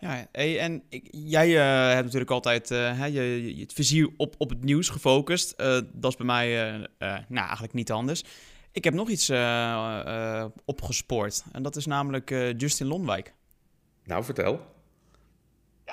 Ja, 0.00 0.26
hey, 0.32 0.58
en 0.58 0.82
ik, 0.88 1.08
jij 1.10 1.50
hebt 1.92 2.04
natuurlijk 2.04 2.30
altijd 2.30 2.68
hè, 2.68 3.04
je, 3.04 3.56
je, 3.56 3.62
het 3.62 3.72
vizier 3.72 4.08
op, 4.16 4.34
op 4.38 4.50
het 4.50 4.64
nieuws 4.64 4.88
gefocust. 4.88 5.56
dat 5.92 6.10
is 6.10 6.16
bij 6.16 6.26
mij 6.26 6.48
nou, 6.98 7.44
eigenlijk 7.44 7.72
niet 7.72 7.92
anders. 7.92 8.24
Ik 8.72 8.84
heb 8.84 8.94
nog 8.94 9.08
iets 9.08 9.30
opgespoord. 10.64 11.44
En 11.52 11.62
dat 11.62 11.76
is 11.76 11.86
namelijk 11.86 12.30
Justin 12.56 12.86
Lonwijk. 12.86 13.34
Nou, 14.04 14.24
vertel. 14.24 14.60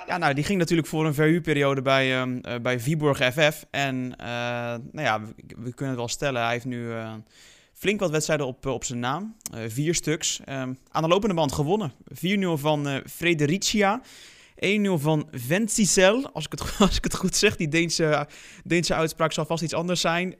Ja, 0.06 0.18
nou, 0.18 0.34
die 0.34 0.44
ging 0.44 0.58
natuurlijk 0.58 0.88
voor 0.88 1.06
een 1.06 1.14
verhuurperiode 1.14 1.82
bij, 1.82 2.26
uh, 2.26 2.36
bij 2.62 2.80
Viborg 2.80 3.32
FF. 3.32 3.64
En 3.70 3.96
uh, 3.96 4.26
nou 4.26 4.80
ja, 4.92 5.20
we, 5.36 5.74
kunnen 5.74 5.88
het 5.88 5.96
wel 5.96 6.08
stellen, 6.08 6.42
hij 6.42 6.52
heeft 6.52 6.64
nu 6.64 6.78
uh, 6.78 7.12
flink 7.72 8.00
wat 8.00 8.10
wedstrijden 8.10 8.46
op, 8.46 8.66
op 8.66 8.84
zijn 8.84 8.98
naam. 8.98 9.36
vier 9.68 9.94
stuks. 9.94 10.40
Ehm, 10.44 10.72
aan 10.90 11.02
de 11.02 11.08
lopende 11.08 11.34
band 11.34 11.52
gewonnen. 11.52 11.92
4-0 12.14 12.14
van 12.54 13.02
Fredericia. 13.10 14.02
1-0 14.64 14.92
van 14.94 15.28
Venticel, 15.30 16.30
als 16.32 16.44
ik, 16.44 16.50
het, 16.50 16.74
als 16.78 16.96
ik 16.96 17.04
het 17.04 17.14
goed 17.14 17.36
zeg. 17.36 17.56
Die 17.56 17.68
Deense, 17.68 18.28
Deense 18.64 18.94
uitspraak 18.94 19.32
zal 19.32 19.46
vast 19.46 19.62
iets 19.62 19.74
anders 19.74 20.00
zijn. 20.00 20.34
1-0 20.34 20.38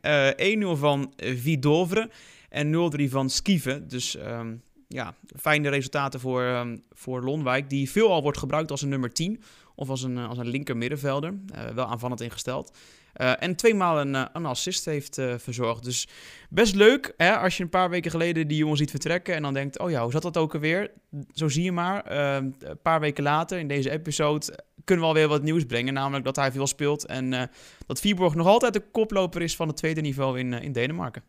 van 0.79 1.13
Vidovre 1.17 2.11
en 2.49 2.93
0-3 3.01 3.05
van 3.11 3.31
Skive. 3.31 3.87
Dus 3.87 4.17
um, 4.17 4.63
ja, 4.89 5.15
fijne 5.37 5.69
resultaten 5.69 6.21
voor, 6.21 6.43
um, 6.43 6.83
voor 6.91 7.23
Lonwijk. 7.23 7.71
Die 7.71 7.91
veelal 7.91 8.23
wordt 8.23 8.39
gebruikt 8.39 8.71
als 8.71 8.83
een 8.83 8.89
nummer 8.89 9.13
10 9.13 9.43
of 9.75 9.89
als 9.89 10.03
een, 10.03 10.19
als 10.19 10.39
een 10.39 10.49
linker 10.49 10.77
middenvelder. 10.77 11.33
Uh, 11.55 11.69
wel 11.69 11.87
aanvallend 11.87 12.21
ingesteld. 12.21 12.77
Uh, 13.17 13.43
en 13.43 13.57
tweemaal 13.57 14.01
een, 14.01 14.15
eh, 14.15 14.25
een 14.33 14.47
assist 14.47 14.85
heeft 14.85 15.21
verzorgd. 15.37 15.85
Dus 15.85 16.09
best 16.51 16.75
leuk 16.75 17.15
hè, 17.17 17.37
als 17.37 17.57
je 17.57 17.63
een 17.63 17.69
paar 17.69 17.91
weken 17.91 18.11
geleden 18.11 18.49
die 18.49 18.57
jongen 18.57 18.77
ziet 18.77 18.91
vertrekken. 18.91 19.35
En 19.35 19.43
dan 19.43 19.55
denkt, 19.55 19.79
oh 19.79 19.91
ja, 19.91 20.03
hoe 20.03 20.13
zat 20.13 20.23
dat 20.23 20.37
ook 20.37 20.55
alweer? 20.55 20.91
Zo 21.33 21.49
zie 21.49 21.65
je 21.65 21.73
maar. 21.73 22.13
een 22.13 22.55
paar 22.83 23.01
weken 23.01 23.23
later 23.23 23.59
in 23.59 23.69
deze 23.69 23.91
episode 23.91 24.59
kunnen 24.85 25.05
we 25.05 25.11
alweer 25.11 25.29
wat 25.29 25.43
nieuws 25.43 25.65
brengen. 25.65 25.95
Namelijk 25.95 26.25
dat 26.25 26.37
hij 26.37 26.53
veel 26.53 26.67
speelt. 26.67 27.07
En 27.07 27.51
dat 27.87 28.01
Viborg 28.01 28.35
nog 28.35 28.47
altijd 28.47 28.73
de 28.73 28.85
koploper 28.93 29.43
is 29.43 29.57
van 29.57 29.69
het 29.69 29.77
tweede 29.77 30.01
niveau 30.01 30.39
in, 30.39 30.53
in 30.53 30.73
Denemarken. 30.73 31.23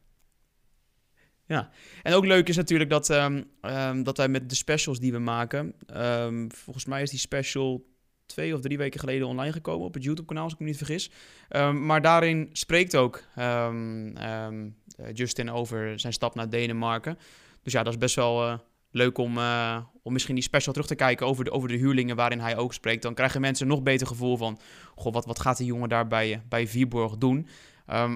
Ja, 1.50 1.70
en 2.03 2.13
ook 2.13 2.25
leuk 2.25 2.50
is 2.50 2.56
natuurlijk 2.56 2.89
dat, 2.89 3.10
um, 3.10 4.03
dat 4.03 4.18
wij 4.18 4.27
met 4.27 4.50
de 4.50 4.56
specials 4.56 5.00
die 5.00 5.12
we 5.12 5.20
maken. 5.20 5.74
Um, 5.96 6.51
volgens 6.51 6.86
mij 6.86 7.01
is 7.01 7.10
die 7.10 7.20
special 7.20 7.86
twee 8.25 8.53
of 8.53 8.62
drie 8.62 8.77
weken 8.77 9.00
geleden 9.00 9.27
online 9.27 9.51
gekomen 9.51 9.88
op 9.88 9.94
het 9.94 10.03
YouTube-kanaal, 10.03 10.44
als 10.44 10.53
ik 10.53 10.60
me 10.60 10.65
niet 10.65 10.77
vergis. 10.77 11.12
maar 11.74 12.01
daarin 12.01 12.50
spreekt 12.51 12.96
ook 12.96 13.24
Justin 15.13 15.51
over 15.51 16.00
zijn 16.00 16.13
stap 16.13 16.36
naar 16.36 16.50
Denemarken. 16.50 17.18
Dus 17.63 17.74
ja, 17.74 17.84
dat 17.84 17.94
is 17.94 18.00
best 18.00 18.15
wel 18.15 18.46
uh, 18.46 18.58
leuk 18.91 19.18
om, 19.18 19.38
uh, 19.38 19.77
om 20.03 20.13
misschien 20.13 20.36
die 20.36 20.44
special 20.44 20.74
terug 20.74 20.88
te 20.88 20.96
kijken 20.96 21.27
over 21.27 21.44
de, 21.44 21.51
over 21.51 21.70
de 21.70 21.77
huurlingen 21.77 22.15
waarin 22.15 22.39
hij 22.39 22.58
ook 22.58 22.74
spreekt. 22.74 23.01
Dan 23.01 23.13
krijgen 23.13 23.41
mensen 23.41 23.65
een 23.65 23.72
nog 23.72 23.84
beter 23.84 24.08
gevoel 24.08 24.38
van, 24.38 24.60
goh, 24.96 25.13
wat, 25.13 25.25
wat 25.25 25.39
gaat 25.39 25.58
die 25.58 25.65
jongen 25.65 25.89
daar 25.89 26.08
bij, 26.08 26.41
bij 26.50 26.68
Viborg 26.68 27.18
doen? 27.18 27.48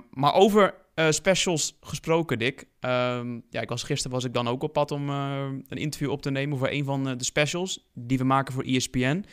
maar 0.09 0.33
over 0.33 0.73
uh, 0.95 1.09
specials 1.09 1.77
gesproken, 1.81 2.39
Dick. 2.39 2.59
Um, 2.59 3.43
ja, 3.49 3.61
ik 3.61 3.69
was, 3.69 3.83
gisteren 3.83 4.11
was 4.11 4.23
ik 4.23 4.33
dan 4.33 4.47
ook 4.47 4.63
op 4.63 4.73
pad 4.73 4.91
om 4.91 5.09
uh, 5.09 5.45
een 5.67 5.77
interview 5.77 6.11
op 6.11 6.21
te 6.21 6.31
nemen 6.31 6.57
voor 6.57 6.69
een 6.69 6.83
van 6.83 7.03
de 7.17 7.23
specials 7.23 7.89
die 7.93 8.17
we 8.17 8.23
maken 8.23 8.53
voor 8.53 8.63
ESPN. 8.63 9.25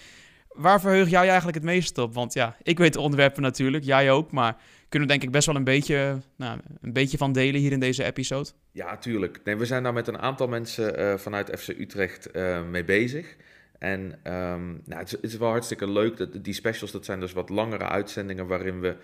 Waar 0.48 0.80
verheug 0.80 1.10
jij 1.10 1.26
eigenlijk 1.26 1.54
het 1.54 1.64
meest 1.64 1.98
op? 1.98 2.14
Want 2.14 2.32
ja, 2.32 2.56
ik 2.62 2.78
weet 2.78 2.92
de 2.92 3.00
onderwerpen 3.00 3.42
natuurlijk, 3.42 3.84
jij 3.84 4.10
ook, 4.10 4.32
maar 4.32 4.56
kunnen 4.88 5.08
we 5.08 5.14
denk 5.14 5.24
ik 5.24 5.32
best 5.32 5.46
wel 5.46 5.56
een 5.56 5.64
beetje, 5.64 6.18
nou, 6.36 6.60
een 6.80 6.92
beetje 6.92 7.16
van 7.18 7.32
delen 7.32 7.60
hier 7.60 7.72
in 7.72 7.80
deze 7.80 8.04
episode? 8.04 8.48
Ja, 8.72 8.96
tuurlijk. 8.96 9.40
Nee, 9.44 9.56
we 9.56 9.66
zijn 9.66 9.82
daar 9.82 9.92
met 9.92 10.08
een 10.08 10.18
aantal 10.18 10.48
mensen 10.48 11.20
vanuit 11.20 11.60
FC 11.60 11.68
Utrecht 11.68 12.32
mee 12.70 12.84
bezig. 12.84 13.36
En 13.80 14.00
um, 14.00 14.82
nou, 14.84 15.00
het, 15.00 15.06
is, 15.06 15.12
het, 15.12 15.22
is, 15.22 15.36
wel 15.36 15.48
hartstikke 15.48 15.90
leuk. 15.90 16.16
Dat, 16.16 16.44
die 16.44 16.54
specials, 16.54 16.92
dat 16.92 17.04
zijn 17.04 17.20
dus 17.20 17.32
wat 17.32 17.48
langere 17.48 17.84
uitzendingen 17.84 18.46
waarin 18.46 18.80
we 18.80 18.96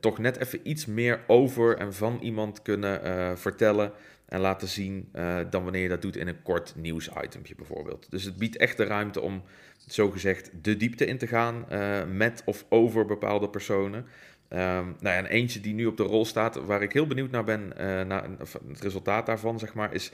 toch 0.00 0.18
net 0.18 0.36
even 0.36 0.60
iets 0.62 0.86
meer 0.86 1.20
over 1.26 1.76
en 1.76 1.94
van 1.94 2.18
iemand 2.20 2.62
kunnen 2.62 3.06
uh, 3.06 3.36
vertellen 3.36 3.92
en 4.28 4.40
laten 4.40 4.68
zien 4.68 5.08
uh, 5.14 5.38
dan 5.50 5.62
wanneer 5.62 5.82
je 5.82 5.88
dat 5.88 6.02
doet 6.02 6.16
in 6.16 6.28
een 6.28 6.42
kort 6.42 6.72
nieuwsitempje 6.76 7.54
bijvoorbeeld. 7.54 8.06
Dus 8.10 8.24
het 8.24 8.36
biedt 8.36 8.56
echt 8.56 8.76
de 8.76 8.84
ruimte 8.84 9.20
om 9.20 9.42
zogezegd 9.86 10.50
de 10.62 10.76
diepte 10.76 11.06
in 11.06 11.18
te 11.18 11.26
gaan 11.26 11.64
uh, 11.72 12.00
met 12.12 12.42
of 12.44 12.64
over 12.68 13.06
bepaalde 13.06 13.48
personen. 13.48 14.06
Um, 14.48 14.58
nou 14.58 14.96
ja, 15.00 15.16
en 15.16 15.26
eentje 15.26 15.60
die 15.60 15.74
nu 15.74 15.86
op 15.86 15.96
de 15.96 16.02
rol 16.02 16.24
staat, 16.24 16.54
waar 16.54 16.82
ik 16.82 16.92
heel 16.92 17.06
benieuwd 17.06 17.30
naar 17.30 17.44
ben, 17.44 17.72
naar 18.06 18.28
het 18.68 18.80
resultaat 18.80 19.26
daarvan, 19.26 19.58
zeg 19.58 19.74
maar, 19.74 19.94
is 19.94 20.12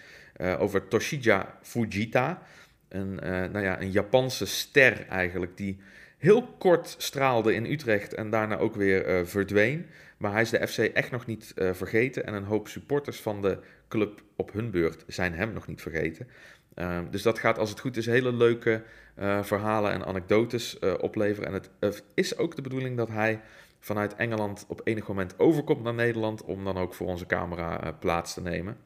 over 0.59 0.89
Toshija 0.89 1.59
Fujita. 1.63 2.43
Een, 2.89 3.15
nou 3.53 3.61
ja, 3.61 3.81
een 3.81 3.91
Japanse 3.91 4.47
ster 4.47 5.07
eigenlijk, 5.09 5.57
die 5.57 5.79
heel 6.19 6.43
kort 6.59 6.95
straalde 6.99 7.55
in 7.55 7.65
Utrecht 7.65 8.15
en 8.15 8.31
daarna 8.31 8.57
ook 8.57 8.75
weer 8.75 9.09
uh, 9.09 9.27
verdween. 9.27 9.87
Maar 10.17 10.33
hij 10.33 10.43
is 10.43 10.51
de 10.51 10.67
FC 10.67 10.79
echt 10.79 11.11
nog 11.11 11.27
niet 11.27 11.53
uh, 11.57 11.73
vergeten. 11.73 12.27
En 12.27 12.35
een 12.35 12.45
hoop 12.45 12.69
supporters 12.69 13.21
van 13.21 13.43
de 13.43 13.59
club 13.89 14.23
op 14.37 14.53
hun 14.53 14.71
beurt 14.71 15.05
zijn 15.07 15.35
hem 15.35 15.53
nog 15.53 15.67
niet 15.67 15.83
vergeten. 15.83 16.29
Uh, 16.75 16.99
dus 17.11 17.23
dat 17.23 17.39
gaat, 17.39 17.59
als 17.59 17.71
het 17.71 17.81
goed 17.81 17.97
is, 17.97 18.07
hele 18.07 18.33
leuke 18.33 18.83
uh, 19.19 19.43
verhalen 19.43 19.93
en 19.93 20.05
anekdotes 20.05 20.79
opleveren. 20.79 21.49
En 21.49 21.63
het 21.81 22.03
is 22.15 22.37
ook 22.37 22.57
de 22.57 22.63
bedoeling 22.63 22.97
dat 22.97 23.09
hij 23.09 23.41
vanuit 23.81 24.15
Engeland 24.15 24.65
op 24.69 24.81
enig 24.85 25.09
moment 25.09 25.39
overkomt 25.39 25.83
naar 25.83 25.95
Nederland. 25.95 26.43
Om 26.45 26.65
dan 26.65 26.77
ook 26.77 26.95
voor 26.95 27.07
onze 27.07 27.27
camera 27.27 27.93
plaats 27.93 28.35
te 28.35 28.41
nemen. 28.41 28.77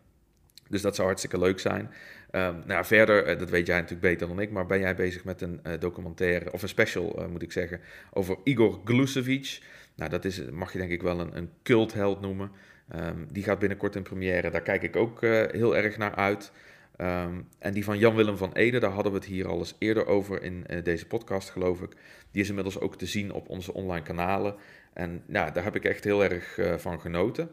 Dus 0.69 0.83
dat 0.83 0.95
zou 0.95 1.07
hartstikke 1.07 1.39
leuk 1.39 1.61
zijn. 1.61 1.91
Um, 2.35 2.63
nou, 2.67 2.85
verder, 2.85 3.31
uh, 3.31 3.39
dat 3.39 3.51
weet 3.51 3.67
jij 3.67 3.77
natuurlijk 3.77 4.09
beter 4.09 4.29
dan 4.29 4.41
ik, 4.41 4.51
maar 4.51 4.67
ben 4.67 4.81
jij 4.81 4.95
bezig 4.95 5.25
met 5.25 5.41
een 5.41 5.61
uh, 5.67 5.73
documentaire, 5.79 6.53
of 6.53 6.63
een 6.63 6.69
special 6.69 7.21
uh, 7.21 7.27
moet 7.27 7.43
ik 7.43 7.53
zeggen, 7.53 7.81
over 8.13 8.37
Igor 8.45 8.81
Glusevic. 8.85 9.63
Nou, 9.95 10.11
dat 10.11 10.25
is, 10.25 10.51
mag 10.51 10.73
je 10.73 10.79
denk 10.79 10.91
ik 10.91 11.03
wel 11.03 11.21
een, 11.21 11.37
een 11.37 11.51
cultheld 11.63 12.21
noemen. 12.21 12.51
Um, 12.95 13.27
die 13.33 13.43
gaat 13.43 13.59
binnenkort 13.59 13.97
in 13.97 14.03
première, 14.03 14.51
daar 14.51 14.63
kijk 14.63 14.83
ik 14.83 14.97
ook 14.97 15.21
heel 15.51 15.77
erg 15.77 15.97
naar 15.97 16.15
uit. 16.15 16.53
Um, 16.99 17.49
en 17.59 17.73
die 17.73 17.85
van 17.85 17.99
Jan-Willem 17.99 18.37
van 18.37 18.53
Ede, 18.53 18.79
daar 18.79 18.91
hadden 18.91 19.13
we 19.13 19.19
het 19.19 19.27
hier 19.27 19.49
al 19.49 19.59
eens 19.59 19.77
eerder 19.79 20.07
over 20.07 20.43
in 20.43 20.67
deze 20.83 21.07
podcast, 21.07 21.51
geloof 21.51 21.81
ik. 21.83 21.93
Die 22.31 22.43
is 22.43 22.49
inmiddels 22.49 22.81
ook 22.81 22.97
te 22.97 23.07
zien 23.07 23.33
op 23.33 23.49
onze 23.49 23.75
online 23.75 24.05
kanalen. 24.05 24.55
En 24.93 25.23
nou, 25.27 25.53
daar 25.53 25.65
heb 25.65 25.77
ik 25.77 25.85
echt 25.85 26.05
heel 26.05 26.25
erg 26.25 26.59
van 26.77 27.01
genoten. 27.01 27.51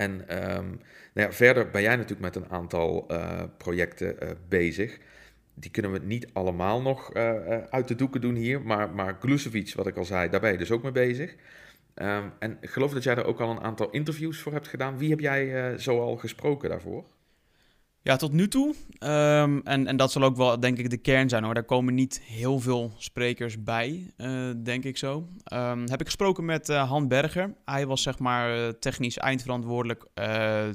En 0.00 0.12
um, 0.12 0.80
nou 1.14 1.28
ja, 1.28 1.32
verder 1.32 1.70
ben 1.70 1.82
jij 1.82 1.96
natuurlijk 1.96 2.34
met 2.34 2.36
een 2.36 2.50
aantal 2.50 3.06
uh, 3.10 3.42
projecten 3.56 4.16
uh, 4.22 4.30
bezig. 4.48 4.98
Die 5.54 5.70
kunnen 5.70 5.92
we 5.92 5.98
niet 5.98 6.28
allemaal 6.32 6.82
nog 6.82 7.16
uh, 7.16 7.32
uit 7.70 7.88
de 7.88 7.94
doeken 7.94 8.20
doen 8.20 8.34
hier. 8.34 8.62
Maar, 8.62 8.90
maar 8.94 9.16
Glusevic, 9.20 9.74
wat 9.74 9.86
ik 9.86 9.96
al 9.96 10.04
zei, 10.04 10.30
daar 10.30 10.40
ben 10.40 10.52
je 10.52 10.58
dus 10.58 10.70
ook 10.70 10.82
mee 10.82 10.92
bezig. 10.92 11.34
Um, 11.94 12.32
en 12.38 12.58
geloof 12.60 12.92
dat 12.92 13.02
jij 13.02 13.16
er 13.16 13.24
ook 13.24 13.40
al 13.40 13.50
een 13.50 13.60
aantal 13.60 13.90
interviews 13.90 14.40
voor 14.40 14.52
hebt 14.52 14.68
gedaan. 14.68 14.98
Wie 14.98 15.10
heb 15.10 15.20
jij 15.20 15.78
zo 15.78 16.00
al 16.00 16.16
gesproken 16.16 16.68
daarvoor? 16.68 17.04
Ja, 18.02 18.16
tot 18.16 18.32
nu 18.32 18.48
toe. 18.48 18.74
Ehm, 18.98 19.60
en, 19.64 19.86
en 19.86 19.96
dat 19.96 20.12
zal 20.12 20.22
ook 20.22 20.36
wel, 20.36 20.60
denk 20.60 20.78
ik, 20.78 20.90
de 20.90 20.96
kern 20.96 21.28
zijn 21.28 21.44
hoor. 21.44 21.54
Daar 21.54 21.64
komen 21.64 21.94
niet 21.94 22.20
heel 22.24 22.60
veel 22.60 22.92
sprekers 22.96 23.62
bij, 23.62 24.12
uh, 24.16 24.50
denk 24.62 24.84
ik 24.84 24.96
zo. 24.96 25.28
Um, 25.52 25.88
heb 25.88 26.00
ik 26.00 26.06
gesproken 26.06 26.44
met 26.44 26.68
uh, 26.68 26.88
Han 26.88 27.08
Berger. 27.08 27.54
Hij 27.64 27.86
was 27.86 28.02
zeg 28.02 28.18
maar 28.18 28.58
uh, 28.58 28.68
technisch 28.68 29.18
eindverantwoordelijk 29.18 30.04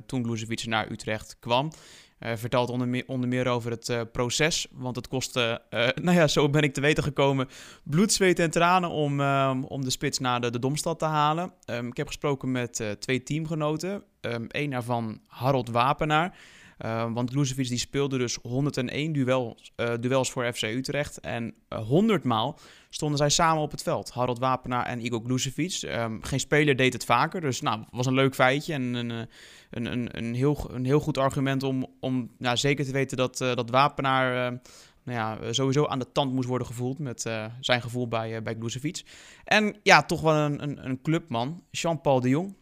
toen 0.05 0.21
Bluzevic 0.21 0.65
naar 0.65 0.91
Utrecht 0.91 1.37
kwam. 1.39 1.71
vertelt 2.19 2.69
onder 2.69 2.87
meer, 2.87 3.03
onder 3.07 3.29
meer 3.29 3.47
over 3.47 3.71
het 3.71 4.11
proces, 4.11 4.67
want 4.71 4.95
het 4.95 5.07
kostte, 5.07 5.61
nou 6.01 6.17
ja, 6.17 6.27
zo 6.27 6.49
ben 6.49 6.61
ik 6.61 6.73
te 6.73 6.81
weten 6.81 7.03
gekomen, 7.03 7.47
bloed, 7.83 8.13
zweet 8.13 8.39
en 8.39 8.51
tranen 8.51 8.89
om, 8.89 9.19
ehm, 9.19 9.63
om 9.63 9.83
de 9.83 9.89
spits 9.89 10.19
naar 10.19 10.41
de, 10.41 10.49
de 10.49 10.59
Domstad 10.59 10.99
te 10.99 11.05
halen. 11.05 11.53
ik 11.65 11.97
heb 11.97 12.07
gesproken 12.07 12.51
met 12.51 12.95
twee 12.99 13.23
teamgenoten. 13.23 14.03
Eén 14.47 14.69
daarvan 14.69 15.21
Harold 15.27 15.69
Wapenaar. 15.69 16.37
Uh, 16.79 17.13
want 17.13 17.29
Glucevic 17.29 17.67
die 17.67 17.77
speelde 17.77 18.17
dus 18.17 18.37
101 18.41 19.13
duels, 19.13 19.71
uh, 19.77 19.93
duels 19.99 20.31
voor 20.31 20.53
FC 20.53 20.61
Utrecht. 20.61 21.19
En 21.19 21.43
uh, 21.43 21.79
eh, 21.79 21.85
100 21.85 22.23
maal 22.23 22.59
stonden 22.89 23.17
zij 23.17 23.29
samen 23.29 23.61
op 23.61 23.71
het 23.71 23.83
veld. 23.83 24.11
Harold 24.11 24.39
Wapenaar 24.39 24.85
en 24.85 25.05
Igor 25.05 25.21
Glucevic. 25.23 25.81
Um, 25.81 26.23
geen 26.23 26.39
speler 26.39 26.75
deed 26.75 26.93
het 26.93 27.05
vaker. 27.05 27.41
Dus 27.41 27.61
nou, 27.61 27.83
was 27.91 28.05
een 28.05 28.13
leuk 28.13 28.35
feitje. 28.35 28.73
En 28.73 28.81
een, 28.81 29.09
een, 29.09 29.85
een, 29.85 30.17
een, 30.17 30.33
heel, 30.33 30.69
een 30.71 30.85
heel 30.85 30.99
goed 30.99 31.17
argument 31.17 31.63
om, 31.63 31.85
om 31.99 32.29
nou, 32.37 32.57
zeker 32.57 32.85
te 32.85 32.91
weten 32.91 33.17
dat, 33.17 33.37
dat 33.37 33.69
Wapenaar 33.69 34.59
nou 35.03 35.17
ja, 35.17 35.53
sowieso 35.53 35.85
aan 35.85 35.99
de 35.99 36.11
tand 36.11 36.33
moest 36.33 36.47
worden 36.47 36.67
gevoeld 36.67 36.99
met 36.99 37.21
zijn 37.59 37.81
gevoel 37.81 38.07
bij, 38.07 38.35
uh, 38.35 38.41
bij 38.41 38.55
Glucevic. 38.59 39.03
En 39.43 39.75
ja, 39.83 40.03
toch 40.03 40.21
wel 40.21 40.33
een, 40.33 40.63
een, 40.63 40.85
een 40.85 41.01
clubman, 41.01 41.63
Jean-Paul 41.71 42.19
de 42.19 42.29
Jong. 42.29 42.55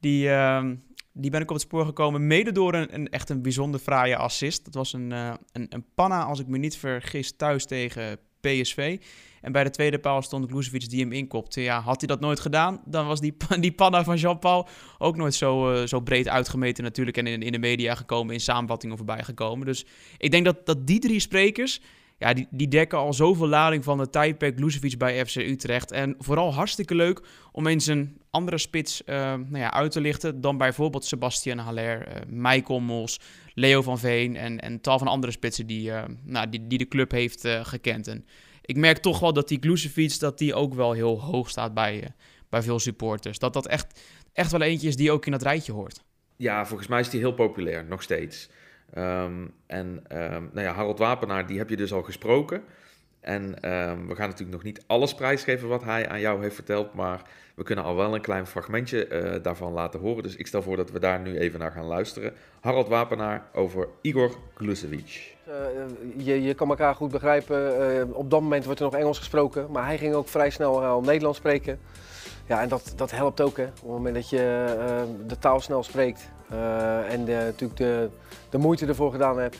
Die, 0.00 0.28
uh, 0.28 0.70
die 1.12 1.30
ben 1.30 1.40
ik 1.40 1.48
op 1.48 1.54
het 1.54 1.64
spoor 1.64 1.84
gekomen, 1.84 2.26
mede 2.26 2.52
door 2.52 2.74
een, 2.74 2.94
een 2.94 3.08
echt 3.08 3.30
een 3.30 3.42
bijzonder 3.42 3.80
fraaie 3.80 4.16
assist. 4.16 4.64
Dat 4.64 4.74
was 4.74 4.92
een, 4.92 5.10
uh, 5.10 5.32
een, 5.52 5.66
een 5.68 5.84
panna, 5.94 6.24
als 6.24 6.40
ik 6.40 6.46
me 6.46 6.58
niet 6.58 6.76
vergis, 6.76 7.36
thuis 7.36 7.64
tegen 7.66 8.18
PSV. 8.40 8.98
En 9.40 9.52
bij 9.52 9.64
de 9.64 9.70
tweede 9.70 9.98
paal 9.98 10.22
stond 10.22 10.50
Glucevic 10.50 10.88
die 10.88 11.00
hem 11.00 11.12
inkopte. 11.12 11.60
Ja, 11.60 11.80
had 11.80 12.00
hij 12.00 12.08
dat 12.08 12.20
nooit 12.20 12.40
gedaan, 12.40 12.80
dan 12.84 13.06
was 13.06 13.20
die, 13.20 13.36
die 13.60 13.72
panna 13.72 14.04
van 14.04 14.16
Jean-Paul 14.16 14.68
ook 14.98 15.16
nooit 15.16 15.34
zo, 15.34 15.72
uh, 15.72 15.86
zo 15.86 16.00
breed 16.00 16.28
uitgemeten 16.28 16.84
natuurlijk. 16.84 17.16
En 17.16 17.26
in, 17.26 17.42
in 17.42 17.52
de 17.52 17.58
media 17.58 17.94
gekomen, 17.94 18.34
in 18.34 18.40
samenvattingen 18.40 18.96
voorbij 18.96 19.22
gekomen. 19.22 19.66
Dus 19.66 19.86
ik 20.18 20.30
denk 20.30 20.44
dat, 20.44 20.66
dat 20.66 20.86
die 20.86 20.98
drie 20.98 21.20
sprekers 21.20 21.80
ja, 22.20 22.32
die, 22.34 22.46
die 22.50 22.68
dekken 22.68 22.98
al 22.98 23.12
zoveel 23.12 23.46
lading 23.46 23.84
van 23.84 23.98
de 23.98 24.10
tijdperk 24.10 24.56
Glucevic 24.56 24.98
bij 24.98 25.26
FC 25.26 25.36
Utrecht. 25.36 25.92
En 25.92 26.14
vooral 26.18 26.54
hartstikke 26.54 26.94
leuk 26.94 27.22
om 27.52 27.66
eens 27.66 27.86
een 27.86 28.20
andere 28.30 28.58
spits 28.58 29.02
uh, 29.06 29.16
nou 29.16 29.58
ja, 29.58 29.72
uit 29.72 29.92
te 29.92 30.00
lichten 30.00 30.40
dan 30.40 30.58
bijvoorbeeld 30.58 31.04
Sebastian 31.04 31.58
Haller, 31.58 32.08
uh, 32.08 32.14
Michael 32.26 32.80
Mos, 32.80 33.20
Leo 33.54 33.82
van 33.82 33.98
Veen 33.98 34.36
en, 34.36 34.60
en 34.60 34.80
tal 34.80 34.98
van 34.98 35.06
andere 35.08 35.32
spitsen 35.32 35.66
die, 35.66 35.90
uh, 35.90 36.02
nou, 36.24 36.48
die, 36.48 36.66
die 36.66 36.78
de 36.78 36.88
club 36.88 37.10
heeft 37.10 37.48
gekend. 37.62 38.06
En 38.06 38.26
ik 38.62 38.76
merk 38.76 38.98
toch 38.98 39.18
wel 39.18 39.32
dat 39.32 39.48
die 39.48 39.58
Glucevic 39.60 40.18
dat 40.18 40.38
die 40.38 40.54
ook 40.54 40.74
wel 40.74 40.92
heel 40.92 41.20
hoog 41.20 41.48
staat 41.48 41.74
bij, 41.74 42.14
bij 42.48 42.62
veel 42.62 42.78
supporters. 42.78 43.38
Dat 43.38 43.52
dat 43.52 43.66
echt, 43.66 44.00
echt 44.32 44.50
wel 44.50 44.62
eentje 44.62 44.88
is 44.88 44.96
die 44.96 45.12
ook 45.12 45.26
in 45.26 45.32
dat 45.32 45.42
rijtje 45.42 45.72
hoort. 45.72 46.02
Ja, 46.36 46.66
volgens 46.66 46.88
mij 46.88 47.00
is 47.00 47.10
die 47.10 47.20
heel 47.20 47.34
populair, 47.34 47.84
nog 47.84 48.02
steeds. 48.02 48.48
Um, 48.98 49.52
en 49.66 49.86
um, 50.12 50.50
nou 50.52 50.66
ja, 50.66 50.72
Harold 50.72 50.98
Wapenaar, 50.98 51.46
die 51.46 51.58
heb 51.58 51.68
je 51.68 51.76
dus 51.76 51.92
al 51.92 52.02
gesproken. 52.02 52.62
En 53.20 53.42
um, 53.42 54.08
we 54.08 54.14
gaan 54.14 54.28
natuurlijk 54.28 54.50
nog 54.50 54.62
niet 54.62 54.82
alles 54.86 55.14
prijsgeven 55.14 55.68
wat 55.68 55.84
hij 55.84 56.08
aan 56.08 56.20
jou 56.20 56.42
heeft 56.42 56.54
verteld, 56.54 56.94
maar 56.94 57.22
we 57.54 57.62
kunnen 57.62 57.84
al 57.84 57.96
wel 57.96 58.14
een 58.14 58.20
klein 58.20 58.46
fragmentje 58.46 59.08
uh, 59.08 59.42
daarvan 59.42 59.72
laten 59.72 60.00
horen. 60.00 60.22
Dus 60.22 60.36
ik 60.36 60.46
stel 60.46 60.62
voor 60.62 60.76
dat 60.76 60.90
we 60.90 60.98
daar 60.98 61.20
nu 61.20 61.38
even 61.38 61.58
naar 61.58 61.72
gaan 61.72 61.84
luisteren. 61.84 62.32
Harold 62.60 62.88
Wapenaar 62.88 63.42
over 63.52 63.88
Igor 64.00 64.30
Glucevic. 64.54 65.34
Uh, 65.48 65.54
je, 66.16 66.42
je 66.42 66.54
kan 66.54 66.68
elkaar 66.68 66.94
goed 66.94 67.10
begrijpen. 67.10 67.92
Uh, 67.96 68.16
op 68.16 68.30
dat 68.30 68.40
moment 68.40 68.64
wordt 68.64 68.80
er 68.80 68.86
nog 68.86 68.94
Engels 68.94 69.18
gesproken, 69.18 69.70
maar 69.70 69.86
hij 69.86 69.98
ging 69.98 70.14
ook 70.14 70.28
vrij 70.28 70.50
snel 70.50 70.84
al 70.84 71.00
Nederlands 71.00 71.38
spreken. 71.38 71.78
Ja, 72.50 72.60
en 72.60 72.68
dat, 72.68 72.92
dat 72.96 73.10
helpt 73.10 73.40
ook 73.40 73.56
hè. 73.56 73.64
Op 73.64 73.74
het 73.74 73.84
moment 73.84 74.14
dat 74.14 74.28
je 74.28 74.64
de 75.26 75.38
taal 75.38 75.60
snel 75.60 75.82
spreekt, 75.82 76.30
uh, 76.52 77.12
en 77.12 77.24
de, 77.24 77.32
natuurlijk 77.32 77.78
de, 77.78 78.08
de 78.48 78.58
moeite 78.58 78.86
ervoor 78.86 79.10
gedaan 79.10 79.38
heb. 79.38 79.54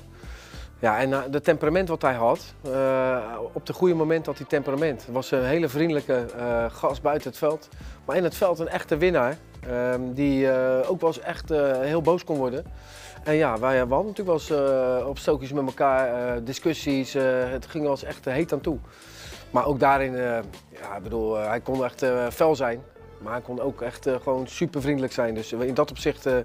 Ja, 0.78 0.98
en 0.98 1.10
uh, 1.10 1.20
de 1.30 1.40
temperament 1.40 1.88
wat 1.88 2.02
hij 2.02 2.14
had, 2.14 2.54
op 3.52 3.66
de 3.66 3.72
goede 3.72 3.94
moment 3.94 4.26
had 4.26 4.38
hij 4.38 4.46
temperament. 4.46 5.04
Het 5.06 5.14
was 5.14 5.30
een 5.30 5.44
hele 5.44 5.68
vriendelijke 5.68 6.26
gast 6.72 7.02
buiten 7.02 7.28
het 7.28 7.38
veld, 7.38 7.68
maar 8.04 8.16
in 8.16 8.24
het 8.24 8.34
veld 8.34 8.58
een 8.58 8.68
echte 8.68 8.96
winnaar. 8.96 9.36
Ehm, 9.60 10.00
die 10.12 10.52
ook 10.86 11.00
wel 11.00 11.10
eens 11.10 11.20
echt 11.20 11.48
heel 11.80 12.02
boos 12.02 12.24
kon 12.24 12.36
worden. 12.36 12.64
En 13.24 13.34
ja, 13.34 13.58
wij, 13.58 13.86
we 13.86 13.94
hadden 13.94 14.12
natuurlijk 14.12 14.46
wel 14.46 14.58
eens 14.58 15.06
op 15.06 15.18
stookjes 15.18 15.52
met 15.52 15.66
elkaar, 15.66 16.44
discussies. 16.44 17.12
het 17.12 17.66
ging 17.66 17.82
wel 17.82 17.92
eens 17.92 18.04
echt 18.04 18.24
heet 18.24 18.52
aan 18.52 18.60
toe. 18.60 18.78
Maar 19.50 19.66
ook 19.66 19.80
daarin, 19.80 20.16
ja, 20.72 20.96
ik 20.96 21.02
bedoel, 21.02 21.36
hij 21.36 21.60
kon 21.60 21.84
echt 21.84 22.04
fel 22.30 22.56
zijn. 22.56 22.82
Maar 23.20 23.32
hij 23.32 23.40
kon 23.40 23.60
ook 23.60 23.82
echt 23.82 24.06
uh, 24.06 24.14
gewoon 24.22 24.46
super 24.46 24.80
vriendelijk 24.80 25.12
zijn. 25.12 25.34
Dus 25.34 25.52
in 25.52 25.74
dat 25.74 25.90
opzicht, 25.90 26.26
uh, 26.26 26.36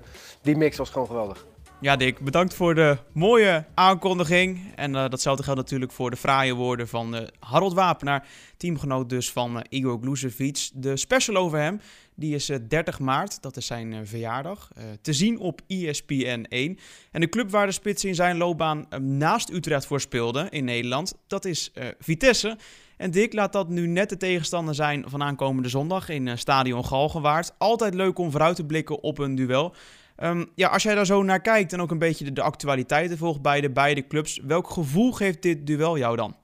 die 0.42 0.58
mix 0.58 0.78
was 0.78 0.90
gewoon 0.90 1.08
geweldig. 1.08 1.46
Ja, 1.80 1.96
Dick, 1.96 2.20
bedankt 2.20 2.54
voor 2.54 2.76
de 2.76 2.98
mooie 3.12 3.66
aankondiging. 3.74 4.74
En 4.76 4.94
uh, 4.94 5.10
datzelfde 5.10 5.44
geldt 5.44 5.60
natuurlijk 5.60 5.92
voor 5.92 6.10
de 6.10 6.16
fraaie 6.16 6.54
woorden 6.54 6.88
van 6.88 7.30
Harold 7.40 7.74
Wapenaar, 7.74 8.28
teamgenoot 8.58 9.10
dus 9.10 9.32
van 9.32 9.66
Igor 9.70 10.00
Glucevic. 10.02 10.70
De 10.74 10.98
special 10.98 11.36
over 11.36 11.60
hem, 11.60 11.82
die 12.16 12.36
is 12.36 12.52
30 12.68 13.00
maart, 13.00 13.42
dat 13.42 13.58
is 13.58 13.66
zijn 13.66 14.08
verjaardag, 14.08 14.70
te 15.02 15.14
zien 15.14 15.40
op 15.40 15.62
ESPN 15.68 16.46
1. 16.50 16.80
En 17.12 17.22
de 17.22 17.30
club 17.30 17.50
waar 17.50 17.66
de 17.66 17.72
spits 17.72 18.06
in 18.06 18.16
zijn 18.16 18.38
loopbaan 18.38 18.88
naast 19.00 19.50
Utrecht 19.50 19.86
voor 19.86 20.02
speelde 20.02 20.48
in 20.50 20.66
Nederland, 20.66 21.14
dat 21.28 21.46
is 21.46 21.72
Vitesse. 22.00 22.58
En 22.98 23.12
Dick 23.12 23.34
laat 23.34 23.54
dat 23.54 23.70
nu 23.70 23.88
net 23.88 24.10
de 24.10 24.18
tegenstander 24.18 24.76
zijn 24.76 25.04
van 25.08 25.24
aankomende 25.24 25.70
zondag 25.70 26.10
in 26.10 26.26
uh, 26.26 26.36
Stadion 26.36 26.86
Galgenwaard. 26.86 27.54
Altijd 27.58 27.94
leuk 27.94 28.18
om 28.18 28.32
vooruit 28.32 28.56
te 28.56 28.66
blikken 28.66 29.04
op 29.04 29.18
een 29.18 29.36
duel. 29.36 29.76
Um, 30.24 30.50
ja, 30.56 30.68
als 30.68 30.84
jij 30.84 30.96
daar 30.96 31.06
zo 31.06 31.24
naar 31.24 31.42
kijkt 31.42 31.74
en 31.74 31.82
ook 31.82 31.92
een 31.92 32.00
beetje 32.00 32.32
de, 32.32 32.42
actualiteiten 32.42 33.18
volgt 33.18 33.42
bij 33.42 33.62
de 33.62 33.70
beide 33.70 34.08
clubs, 34.08 34.40
welk 34.44 34.70
gevoel 34.70 35.12
geeft 35.12 35.42
dit 35.42 35.68
duel 35.68 35.98
jou 35.98 36.16
dan? 36.16 36.36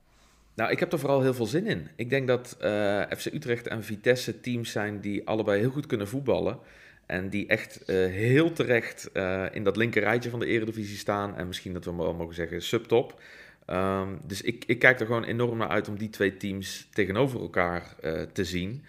Nou, 0.55 0.71
ik 0.71 0.79
heb 0.79 0.93
er 0.93 0.99
vooral 0.99 1.21
heel 1.21 1.33
veel 1.33 1.45
zin 1.45 1.67
in. 1.67 1.87
Ik 1.95 2.09
denk 2.09 2.27
dat 2.27 2.57
eh, 2.59 3.01
FC 3.17 3.25
Utrecht 3.25 3.67
en 3.67 3.83
Vitesse 3.83 4.39
teams 4.39 4.71
zijn 4.71 4.99
die 4.99 5.27
allebei 5.27 5.59
heel 5.59 5.69
goed 5.69 5.85
kunnen 5.85 6.07
voetballen. 6.07 6.59
En 7.05 7.29
die 7.29 7.47
echt 7.47 7.79
uh, 7.85 7.95
heel 8.11 8.51
terecht 8.53 9.09
in 9.51 9.63
dat 9.63 9.75
linker 9.77 10.01
rijtje 10.01 10.29
van 10.29 10.39
de 10.39 10.45
Eredivisie 10.45 10.97
staan. 10.97 11.35
En 11.35 11.47
misschien 11.47 11.73
dat 11.73 11.85
we 11.85 11.95
wel 11.95 12.13
mogen 12.13 12.35
zeggen 12.35 12.61
subtop. 12.61 13.21
Um, 13.67 14.19
dus 14.24 14.41
ik, 14.41 14.63
ik 14.67 14.80
kijk 14.80 15.00
er 15.00 15.06
gewoon 15.06 15.24
enorm 15.24 15.58
naar 15.58 15.67
uit 15.67 15.88
om 15.88 15.97
die 15.97 16.10
twee 16.10 16.38
teams 16.38 16.88
tegenover 16.93 17.41
elkaar 17.41 17.95
uh, 18.04 18.21
te 18.21 18.45
zien. 18.45 18.84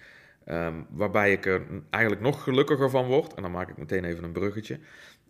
Um, 0.47 0.87
waarbij 0.91 1.33
ik 1.33 1.47
er 1.47 1.63
eigenlijk 1.91 2.23
nog 2.23 2.43
gelukkiger 2.43 2.91
van 2.91 3.07
word, 3.07 3.35
en 3.35 3.43
dan 3.43 3.51
maak 3.51 3.69
ik 3.69 3.77
meteen 3.77 4.05
even 4.05 4.25
een 4.25 4.33
bruggetje, 4.33 4.79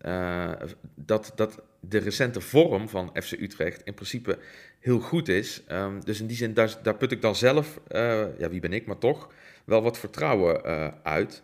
uh, 0.07 0.52
dat, 0.94 1.33
dat 1.35 1.62
de 1.81 1.98
recente 1.98 2.40
vorm 2.40 2.88
van 2.88 3.11
FC 3.22 3.33
Utrecht 3.33 3.83
in 3.85 3.94
principe 3.94 4.38
heel 4.78 5.00
goed 5.00 5.28
is. 5.28 5.62
Um, 5.72 6.05
dus 6.05 6.20
in 6.20 6.26
die 6.26 6.37
zin, 6.37 6.55
daar, 6.55 6.96
put 6.98 7.12
ik 7.12 7.20
dan 7.20 7.37
zelf, 7.37 7.81
uh, 7.90 8.38
ja 8.38 8.48
wie 8.48 8.61
ben 8.61 8.72
ik, 8.72 8.87
maar 8.87 8.98
toch, 8.98 9.33
wel 9.64 9.83
wat 9.83 9.98
vertrouwen 9.98 10.62
uit. 11.02 11.42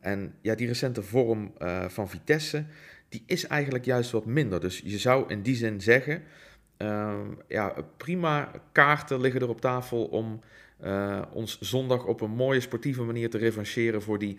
en 0.00 0.34
ja, 0.40 0.54
die 0.54 0.66
recente 0.66 1.02
vorm 1.02 1.52
van 1.88 2.08
Vitesse, 2.08 2.64
die 3.08 3.22
is 3.26 3.46
eigenlijk 3.46 3.84
juist 3.84 4.10
wat 4.10 4.26
minder. 4.26 4.60
Dus 4.60 4.80
je 4.84 4.98
zou 4.98 5.24
in 5.28 5.42
die 5.42 5.56
zin 5.56 5.80
zeggen 5.80 6.22
Ehm, 6.22 6.49
ja, 7.48 7.74
prima 7.96 8.50
kaarten 8.72 9.20
liggen 9.20 9.40
er 9.40 9.48
op 9.48 9.60
tafel 9.60 10.04
om 10.04 10.40
uh, 10.84 11.22
ons 11.32 11.60
zondag 11.60 12.04
op 12.04 12.20
een 12.20 12.30
mooie 12.30 12.60
sportieve 12.60 13.02
manier 13.02 13.30
te 13.30 13.38
revancheren 13.38 14.02
voor 14.02 14.18
die 14.18 14.38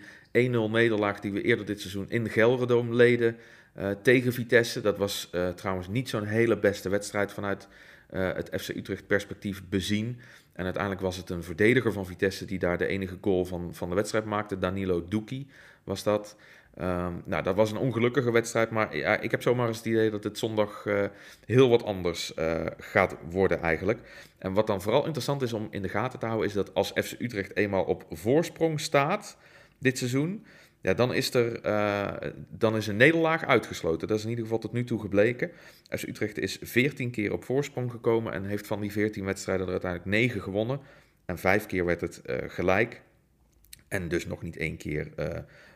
nederlaag 0.70 1.20
die 1.20 1.32
we 1.32 1.42
eerder 1.42 1.66
dit 1.66 1.80
seizoen 1.80 2.10
in 2.10 2.28
Gelredome 2.28 2.94
leden 2.94 3.36
uh, 3.78 3.90
tegen 4.02 4.32
Vitesse. 4.32 4.80
Dat 4.80 4.98
was 4.98 5.30
uh, 5.34 5.48
trouwens 5.48 5.88
niet 5.88 6.08
zo'n 6.08 6.24
hele 6.24 6.58
beste 6.58 6.88
wedstrijd 6.88 7.32
vanuit 7.32 7.68
het 8.12 8.62
FC 8.62 8.68
Utrecht 8.68 9.06
perspectief 9.06 9.62
bezien. 9.68 10.18
En 10.52 10.64
uiteindelijk 10.64 11.02
was 11.02 11.16
het 11.16 11.30
een 11.30 11.42
verdediger 11.42 11.92
van 11.92 12.06
Vitesse 12.06 12.44
die 12.44 12.58
daar 12.58 12.78
de 12.78 12.86
enige 12.86 13.18
goal 13.20 13.44
van, 13.44 13.74
van 13.74 13.88
de 13.88 13.94
wedstrijd 13.94 14.24
maakte. 14.24 14.58
Danilo 14.58 15.08
Duki 15.08 15.46
was 15.84 16.02
dat. 16.02 16.36
Um, 16.80 17.22
nou, 17.24 17.42
dat 17.42 17.54
was 17.54 17.70
een 17.70 17.76
ongelukkige 17.76 18.32
wedstrijd, 18.32 18.70
maar 18.70 18.96
ja, 18.96 19.20
ik 19.20 19.30
heb 19.30 19.42
zomaar 19.42 19.68
eens 19.68 19.76
het 19.76 19.86
idee 19.86 20.10
dat 20.10 20.24
het 20.24 20.38
zondag 20.38 20.84
uh, 20.84 21.04
heel 21.46 21.68
wat 21.68 21.84
anders 21.84 22.32
uh, 22.38 22.66
gaat 22.78 23.16
worden 23.30 23.60
eigenlijk. 23.60 24.00
En 24.38 24.52
wat 24.52 24.66
dan 24.66 24.82
vooral 24.82 25.04
interessant 25.04 25.42
is 25.42 25.52
om 25.52 25.68
in 25.70 25.82
de 25.82 25.88
gaten 25.88 26.18
te 26.18 26.26
houden, 26.26 26.48
is 26.48 26.54
dat 26.54 26.74
als 26.74 26.92
FC 26.94 27.14
Utrecht 27.18 27.56
eenmaal 27.56 27.84
op 27.84 28.04
voorsprong 28.10 28.80
staat 28.80 29.36
dit 29.78 29.98
seizoen, 29.98 30.46
ja, 30.80 30.94
dan, 30.94 31.14
is 31.14 31.34
er, 31.34 31.66
uh, 31.66 32.30
dan 32.48 32.76
is 32.76 32.86
een 32.86 32.96
nederlaag 32.96 33.44
uitgesloten. 33.44 34.08
Dat 34.08 34.16
is 34.16 34.24
in 34.24 34.30
ieder 34.30 34.44
geval 34.44 34.60
tot 34.60 34.72
nu 34.72 34.84
toe 34.84 35.00
gebleken. 35.00 35.50
FC 35.88 36.06
Utrecht 36.06 36.38
is 36.38 36.58
14 36.60 37.10
keer 37.10 37.32
op 37.32 37.44
voorsprong 37.44 37.90
gekomen 37.90 38.32
en 38.32 38.44
heeft 38.44 38.66
van 38.66 38.80
die 38.80 38.92
14 38.92 39.24
wedstrijden 39.24 39.66
er 39.66 39.72
uiteindelijk 39.72 40.10
9 40.10 40.42
gewonnen. 40.42 40.80
En 41.24 41.38
vijf 41.38 41.66
keer 41.66 41.84
werd 41.84 42.00
het 42.00 42.22
gelijk. 42.46 43.02
En 43.88 44.08
dus 44.08 44.26
nog 44.26 44.42
niet 44.42 44.56
één 44.56 44.76
keer 44.76 45.08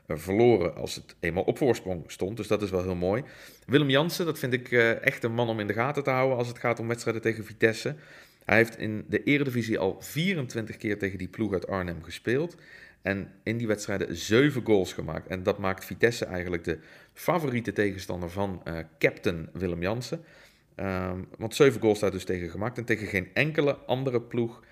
verloren 0.08 0.76
als 0.76 0.94
het 0.94 1.16
eenmaal 1.20 1.42
op 1.42 1.58
voorsprong 1.58 2.04
stond. 2.06 2.36
Dus 2.36 2.46
dat 2.46 2.62
is 2.62 2.70
wel 2.70 2.82
heel 2.82 2.94
mooi. 2.94 3.22
Willem 3.66 3.90
Jansen, 3.90 4.24
dat 4.24 4.38
vind 4.38 4.52
ik 4.52 4.72
echt 5.02 5.24
een 5.24 5.34
man 5.34 5.48
om 5.48 5.60
in 5.60 5.66
de 5.66 5.72
gaten 5.72 6.02
te 6.02 6.10
houden 6.10 6.38
als 6.38 6.48
het 6.48 6.58
gaat 6.58 6.80
om 6.80 6.88
wedstrijden 6.88 7.22
tegen 7.22 7.44
Vitesse. 7.44 7.94
Hij 8.44 8.56
heeft 8.56 8.78
in 8.78 9.04
de 9.08 9.22
Eredivisie 9.22 9.78
al 9.78 9.96
24 10.00 10.76
keer 10.76 10.98
tegen 10.98 11.18
die 11.18 11.28
ploeg 11.28 11.52
uit 11.52 11.66
Arnhem 11.66 12.02
gespeeld. 12.02 12.56
En 13.02 13.30
in 13.42 13.56
die 13.56 13.66
wedstrijden 13.66 14.16
7 14.16 14.64
goals 14.64 14.92
gemaakt. 14.92 15.26
En 15.26 15.42
dat 15.42 15.58
maakt 15.58 15.84
Vitesse 15.84 16.24
eigenlijk 16.24 16.64
de 16.64 16.78
favoriete 17.12 17.72
tegenstander 17.72 18.30
van 18.30 18.62
uh, 18.64 18.78
captain 18.98 19.48
Willem 19.52 19.82
Jansen. 19.82 20.24
Um, 20.76 21.28
want 21.38 21.54
7 21.54 21.80
goals 21.80 21.96
staat 21.96 22.12
dus 22.12 22.24
tegen 22.24 22.50
gemaakt. 22.50 22.78
En 22.78 22.84
tegen 22.84 23.06
geen 23.06 23.28
enkele 23.32 23.76
andere 23.76 24.20
ploeg 24.20 24.62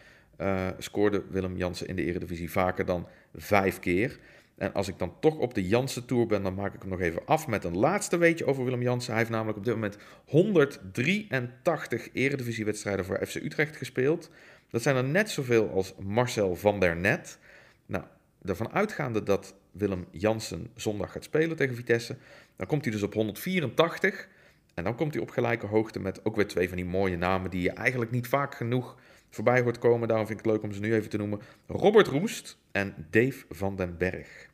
uh, 0.40 0.68
scoorde 0.78 1.22
Willem 1.30 1.56
Jansen 1.56 1.86
in 1.86 1.96
de 1.96 2.04
Eredivisie 2.04 2.50
vaker 2.50 2.84
dan 2.84 3.08
5 3.34 3.78
keer. 3.78 4.18
En 4.56 4.72
als 4.72 4.88
ik 4.88 4.98
dan 4.98 5.14
toch 5.20 5.36
op 5.36 5.54
de 5.54 5.68
Jansen-tour 5.68 6.26
ben, 6.26 6.42
dan 6.42 6.54
maak 6.54 6.74
ik 6.74 6.80
hem 6.80 6.90
nog 6.90 7.00
even 7.00 7.26
af 7.26 7.46
met 7.46 7.64
een 7.64 7.76
laatste 7.76 8.16
weetje 8.16 8.46
over 8.46 8.64
Willem 8.64 8.82
Jansen. 8.82 9.10
Hij 9.10 9.18
heeft 9.18 9.30
namelijk 9.30 9.58
op 9.58 9.64
dit 9.64 9.74
moment 9.74 9.96
183 10.26 12.08
eredivisiewedstrijden 12.12 13.04
voor 13.04 13.26
FC 13.26 13.34
Utrecht 13.34 13.76
gespeeld. 13.76 14.30
Dat 14.70 14.82
zijn 14.82 14.96
er 14.96 15.04
net 15.04 15.30
zoveel 15.30 15.70
als 15.70 15.94
Marcel 16.02 16.56
van 16.56 16.80
der 16.80 16.96
Net. 16.96 17.38
Nou, 17.86 18.04
ervan 18.44 18.72
uitgaande 18.72 19.22
dat 19.22 19.54
Willem 19.72 20.06
Jansen 20.10 20.70
zondag 20.74 21.12
gaat 21.12 21.24
spelen 21.24 21.56
tegen 21.56 21.74
Vitesse, 21.74 22.16
dan 22.56 22.66
komt 22.66 22.84
hij 22.84 22.92
dus 22.92 23.02
op 23.02 23.14
184. 23.14 24.28
En 24.74 24.84
dan 24.84 24.94
komt 24.94 25.14
hij 25.14 25.22
op 25.22 25.30
gelijke 25.30 25.66
hoogte 25.66 26.00
met 26.00 26.24
ook 26.24 26.36
weer 26.36 26.48
twee 26.48 26.68
van 26.68 26.76
die 26.76 26.86
mooie 26.86 27.16
namen 27.16 27.50
die 27.50 27.62
je 27.62 27.70
eigenlijk 27.70 28.10
niet 28.10 28.28
vaak 28.28 28.54
genoeg 28.54 28.96
voorbij 29.30 29.60
hoort 29.60 29.78
komen. 29.78 30.08
Daarom 30.08 30.26
vind 30.26 30.38
ik 30.38 30.44
het 30.44 30.54
leuk 30.54 30.64
om 30.64 30.72
ze 30.72 30.80
nu 30.80 30.94
even 30.94 31.10
te 31.10 31.16
noemen. 31.16 31.40
Robert 31.66 32.06
Roest 32.06 32.58
en 32.72 33.06
Dave 33.10 33.44
van 33.50 33.76
den 33.76 33.98
Berg. 33.98 34.52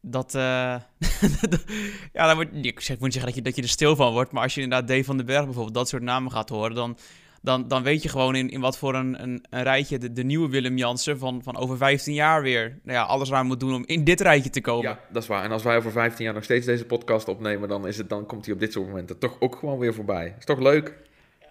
Dat, 0.00 0.34
uh, 0.34 0.40
ja, 2.12 2.26
dan 2.26 2.36
moet, 2.36 2.66
ik 2.66 3.00
moet 3.00 3.12
zeggen 3.12 3.24
dat 3.24 3.34
je, 3.34 3.42
dat 3.42 3.56
je 3.56 3.62
er 3.62 3.68
stil 3.68 3.96
van 3.96 4.12
wordt, 4.12 4.32
maar 4.32 4.42
als 4.42 4.54
je 4.54 4.60
inderdaad 4.60 4.88
Dave 4.88 5.04
van 5.04 5.16
den 5.16 5.26
Berg 5.26 5.44
bijvoorbeeld 5.44 5.74
dat 5.74 5.88
soort 5.88 6.02
namen 6.02 6.32
gaat 6.32 6.48
horen, 6.48 6.74
dan, 6.74 6.98
dan, 7.40 7.68
dan 7.68 7.82
weet 7.82 8.02
je 8.02 8.08
gewoon 8.08 8.34
in, 8.34 8.50
in 8.50 8.60
wat 8.60 8.78
voor 8.78 8.94
een, 8.94 9.22
een, 9.22 9.44
een 9.50 9.62
rijtje 9.62 9.98
de, 9.98 10.12
de, 10.12 10.24
nieuwe 10.24 10.48
Willem 10.48 10.76
Jansen 10.76 11.18
van, 11.18 11.42
van 11.42 11.56
over 11.56 11.76
15 11.76 12.14
jaar 12.14 12.42
weer 12.42 12.78
nou 12.82 12.98
ja, 12.98 13.02
alles 13.02 13.32
aan 13.32 13.46
moet 13.46 13.60
doen 13.60 13.74
om 13.74 13.82
in 13.86 14.04
dit 14.04 14.20
rijtje 14.20 14.50
te 14.50 14.60
komen. 14.60 14.90
Ja, 14.90 15.00
dat 15.12 15.22
is 15.22 15.28
waar. 15.28 15.44
En 15.44 15.52
als 15.52 15.62
wij 15.62 15.76
over 15.76 15.92
15 15.92 16.24
jaar 16.24 16.34
nog 16.34 16.44
steeds 16.44 16.66
deze 16.66 16.84
podcast 16.84 17.28
opnemen, 17.28 17.68
dan, 17.68 17.86
is 17.86 17.96
het, 17.98 18.08
dan 18.08 18.26
komt 18.26 18.44
hij 18.44 18.54
op 18.54 18.60
dit 18.60 18.72
soort 18.72 18.86
momenten 18.88 19.18
toch 19.18 19.36
ook 19.40 19.56
gewoon 19.56 19.78
weer 19.78 19.94
voorbij. 19.94 20.34
Is 20.38 20.44
toch 20.44 20.58
leuk? 20.58 20.94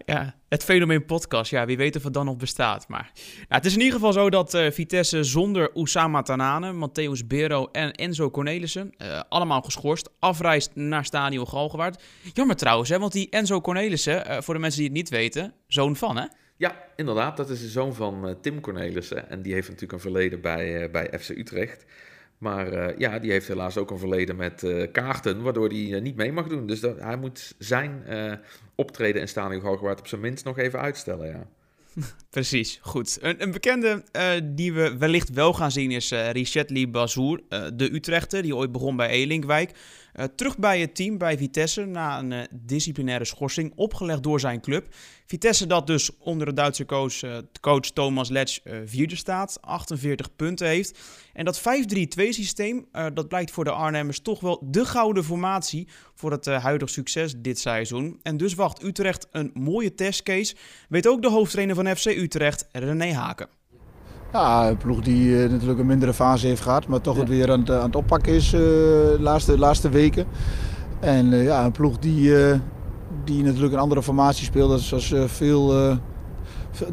Ja, 0.10 0.36
het 0.50 0.63
fenomeen 0.63 1.06
podcast. 1.06 1.52
Ja, 1.52 1.65
wie 1.65 1.78
weet 1.78 1.96
of 1.96 2.04
het 2.04 2.13
dan 2.13 2.26
nog 2.26 2.38
bestaat. 2.38 2.88
Maar 2.88 3.12
nou, 3.36 3.46
het 3.48 3.65
is 3.65 3.74
in 3.74 3.80
ieder 3.80 3.93
geval 3.93 4.13
zo 4.13 4.30
dat 4.30 4.54
uh, 4.54 4.72
Vitesse 4.72 5.24
zonder 5.24 5.72
Oussama 5.74 6.22
Tanane, 6.22 6.88
Matthäus 6.88 7.26
Bero 7.26 7.70
en 7.72 7.91
Enzo 7.91 8.30
Cornelissen, 8.30 8.93
uh, 8.98 9.22
allemaal 9.30 9.62
geschorst, 9.62 10.10
afreist 10.20 10.72
naar 10.74 11.06
Stadion 11.06 11.48
Galgenwaard. 11.48 12.04
Jammer 12.34 12.56
trouwens, 12.56 12.89
hè, 12.89 13.00
want 13.00 13.12
die 13.12 13.30
Enzo 13.30 13.62
Cornelissen, 13.62 14.28
uh, 14.28 14.38
voor 14.41 14.54
de 14.54 14.60
mensen 14.60 14.80
die 14.80 14.89
het 14.89 14.98
niet 14.98 15.10
weten, 15.10 15.54
zoon 15.67 15.96
van 15.96 16.17
hè? 16.17 16.26
Ja, 16.58 16.84
inderdaad. 16.96 17.38
Dat 17.38 17.50
is 17.50 17.62
de 17.62 17.67
zoon 17.67 17.93
van 17.93 18.38
Tim 18.41 18.62
Cornelissen. 18.62 19.30
En 19.30 19.41
die 19.41 19.54
heeft 19.54 19.67
natuurlijk 19.67 19.93
een 19.93 20.12
verleden 20.12 20.41
bij, 20.41 20.91
bij 20.91 21.20
FC 21.20 21.30
Utrecht. 21.30 21.86
Maar 22.38 22.73
uh, 22.73 22.97
ja, 22.97 23.19
die 23.19 23.32
heeft 23.32 23.47
helaas 23.47 23.78
ook 23.78 23.91
een 23.91 24.00
verleden 24.00 24.36
met 24.36 24.63
uh, 24.63 24.91
kaarten, 24.91 25.41
waardoor 25.41 25.67
hij 25.67 25.78
uh, 25.78 26.02
niet 26.02 26.15
mee 26.15 26.32
mag 26.32 26.47
doen. 26.47 26.67
Dus 26.67 26.82
hij 26.82 27.17
moet 27.17 27.56
zijn 27.58 28.04
optreden 28.76 29.21
in 29.21 29.28
Stadion 29.28 29.62
Galgenwaard 29.62 30.00
op 30.00 30.08
zijn 30.08 30.21
minst 30.21 30.45
nog 30.45 30.58
even 30.58 30.80
uitstellen, 30.80 31.28
ja. 31.28 31.47
Precies, 32.29 32.79
goed. 32.81 33.17
Een, 33.21 33.41
een 33.41 33.51
bekende 33.51 34.03
die 34.43 34.73
we 34.73 34.97
wellicht 34.97 35.29
wel 35.29 35.53
gaan 35.53 35.71
zien 35.71 35.91
is 35.91 36.11
Richetli 36.11 36.87
Bazour, 36.87 37.41
de 37.73 37.93
Utrechter, 37.93 38.41
die 38.41 38.55
ooit 38.55 38.71
begon 38.71 38.95
bij 38.95 39.09
Elinkwijk. 39.09 39.71
Uh, 40.17 40.25
terug 40.35 40.57
bij 40.57 40.79
het 40.79 40.95
team 40.95 41.17
bij 41.17 41.37
Vitesse 41.37 41.85
na 41.85 42.19
een 42.19 42.31
uh, 42.31 42.39
disciplinaire 42.51 43.25
schorsing 43.25 43.73
opgelegd 43.75 44.23
door 44.23 44.39
zijn 44.39 44.61
club. 44.61 44.87
Vitesse 45.25 45.67
dat 45.67 45.87
dus 45.87 46.17
onder 46.17 46.47
de 46.47 46.53
Duitse 46.53 46.85
coach, 46.85 47.23
uh, 47.23 47.37
coach 47.61 47.79
Thomas 47.79 48.29
Letsch 48.29 48.59
vierde 48.85 49.15
staat, 49.15 49.57
48 49.61 50.35
punten 50.35 50.67
heeft. 50.67 50.99
En 51.33 51.45
dat 51.45 51.59
5-3-2 51.59 51.63
systeem, 52.15 52.87
dat 53.13 53.27
blijkt 53.27 53.51
voor 53.51 53.63
de 53.63 53.71
Arnhemmers 53.71 54.19
toch 54.19 54.39
wel 54.39 54.63
de 54.65 54.85
gouden 54.85 55.23
formatie 55.23 55.87
voor 56.13 56.31
het 56.31 56.45
huidige 56.45 56.91
succes 56.91 57.33
dit 57.37 57.59
seizoen. 57.59 58.19
En 58.23 58.37
dus 58.37 58.53
wacht 58.53 58.83
Utrecht 58.83 59.27
een 59.31 59.51
mooie 59.53 59.95
testcase, 59.95 60.55
weet 60.89 61.07
ook 61.07 61.21
de 61.21 61.29
hoofdtrainer 61.29 61.75
van 61.75 61.95
FC 61.95 62.05
Utrecht, 62.17 62.67
René 62.71 63.13
Haken. 63.13 63.47
Ja, 64.34 64.69
een 64.69 64.77
ploeg 64.77 65.01
die 65.01 65.30
uh, 65.30 65.49
natuurlijk 65.49 65.80
een 65.80 65.86
mindere 65.86 66.13
fase 66.13 66.47
heeft 66.47 66.62
gehad, 66.62 66.88
maar 66.88 67.01
toch 67.01 67.13
ja. 67.13 67.19
het 67.19 67.30
weer 67.30 67.51
aan 67.51 67.60
het, 67.60 67.71
aan 67.71 67.86
het 67.86 67.95
oppakken 67.95 68.34
is 68.34 68.53
uh, 68.53 68.60
de 68.60 69.17
laatste, 69.19 69.58
laatste 69.58 69.89
weken. 69.89 70.25
En 70.99 71.32
uh, 71.32 71.43
ja, 71.43 71.65
een 71.65 71.71
ploeg 71.71 71.97
die, 71.97 72.34
die 73.23 73.43
natuurlijk 73.43 73.73
een 73.73 73.80
andere 73.80 74.03
formatie 74.03 74.45
speelt, 74.45 74.82
zoals 74.82 75.13
veel 75.25 75.67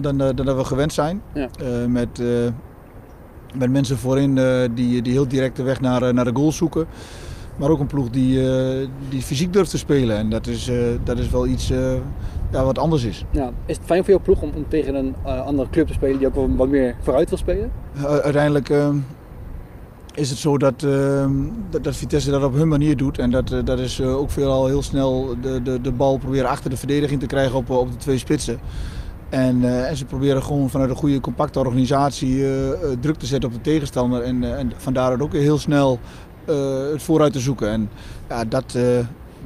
dan, 0.00 0.18
dan 0.18 0.37
dat 0.37 0.56
we 0.56 0.64
gewend 0.64 0.92
zijn. 0.92 1.22
Ja. 1.34 1.48
met, 1.88 2.22
met 3.54 3.70
mensen 3.70 3.98
voorin 3.98 4.34
die, 4.74 5.02
die 5.02 5.12
heel 5.12 5.28
direct 5.28 5.56
de 5.56 5.62
weg 5.62 5.80
naar, 5.80 6.14
naar 6.14 6.24
de 6.24 6.34
goal 6.34 6.52
zoeken. 6.52 6.87
Maar 7.56 7.70
ook 7.70 7.80
een 7.80 7.87
ploeg 7.87 8.10
die, 8.10 8.40
die 9.08 9.22
fysiek 9.22 9.52
durft 9.52 9.70
te 9.70 9.78
spelen. 9.78 10.16
En 10.16 10.30
dat 10.30 10.46
is, 10.46 10.70
dat 11.04 11.18
is 11.18 11.30
wel 11.30 11.46
iets 11.46 11.72
ja, 12.54 12.64
wat 12.64 12.78
anders 12.78 13.04
is. 13.04 13.24
Ja, 13.30 13.50
is 13.66 13.76
het 13.76 13.86
fijn 13.86 14.04
voor 14.04 14.12
jouw 14.12 14.22
ploeg 14.22 14.42
om, 14.42 14.50
om 14.54 14.64
tegen 14.68 14.94
een 14.94 15.14
uh, 15.26 15.46
andere 15.46 15.70
club 15.70 15.86
te 15.86 15.92
spelen 15.92 16.18
die 16.18 16.26
ook 16.26 16.34
wel 16.34 16.56
wat 16.56 16.68
meer 16.68 16.96
vooruit 17.00 17.28
wil 17.28 17.38
spelen? 17.38 17.70
Uh, 17.96 18.04
uiteindelijk 18.04 18.68
uh, 18.68 18.88
is 20.14 20.30
het 20.30 20.38
zo 20.38 20.58
dat, 20.58 20.80
dat, 21.70 21.84
dat, 21.84 21.96
Vitesse 21.96 22.30
dat 22.30 22.42
op 22.42 22.54
hun 22.54 22.68
manier 22.68 22.96
doet. 22.96 23.18
En 23.18 23.30
dat, 23.30 23.54
dat 23.64 23.78
is 23.78 24.00
ook 24.00 24.30
veelal 24.30 24.66
heel 24.66 24.82
snel 24.82 25.36
de, 25.40 25.62
de, 25.62 25.80
de 25.80 25.92
bal 25.92 26.18
proberen 26.18 26.48
achter 26.48 26.70
de 26.70 26.76
verdediging 26.76 27.20
te 27.20 27.26
krijgen 27.26 27.56
op, 27.56 27.70
op 27.70 27.90
de 27.90 27.96
twee 27.96 28.18
spitsen. 28.18 28.58
En, 29.28 29.86
en, 29.88 29.96
ze 29.96 30.04
proberen 30.04 30.42
gewoon 30.42 30.70
vanuit 30.70 30.90
een 30.90 30.96
goede 30.96 31.20
compacte 31.20 31.58
organisatie 31.58 32.44
druk 33.00 33.16
te 33.16 33.26
zetten 33.26 33.48
op 33.48 33.54
de 33.54 33.60
tegenstander. 33.60 34.22
En, 34.22 34.56
en 34.56 34.72
vandaar 34.76 35.20
ook 35.20 35.32
heel 35.32 35.58
snel 35.58 35.98
het 36.92 37.02
vooruit 37.02 37.32
te 37.32 37.40
zoeken. 37.40 37.68
En 37.68 37.90
ja, 38.28 38.44
dat, 38.44 38.72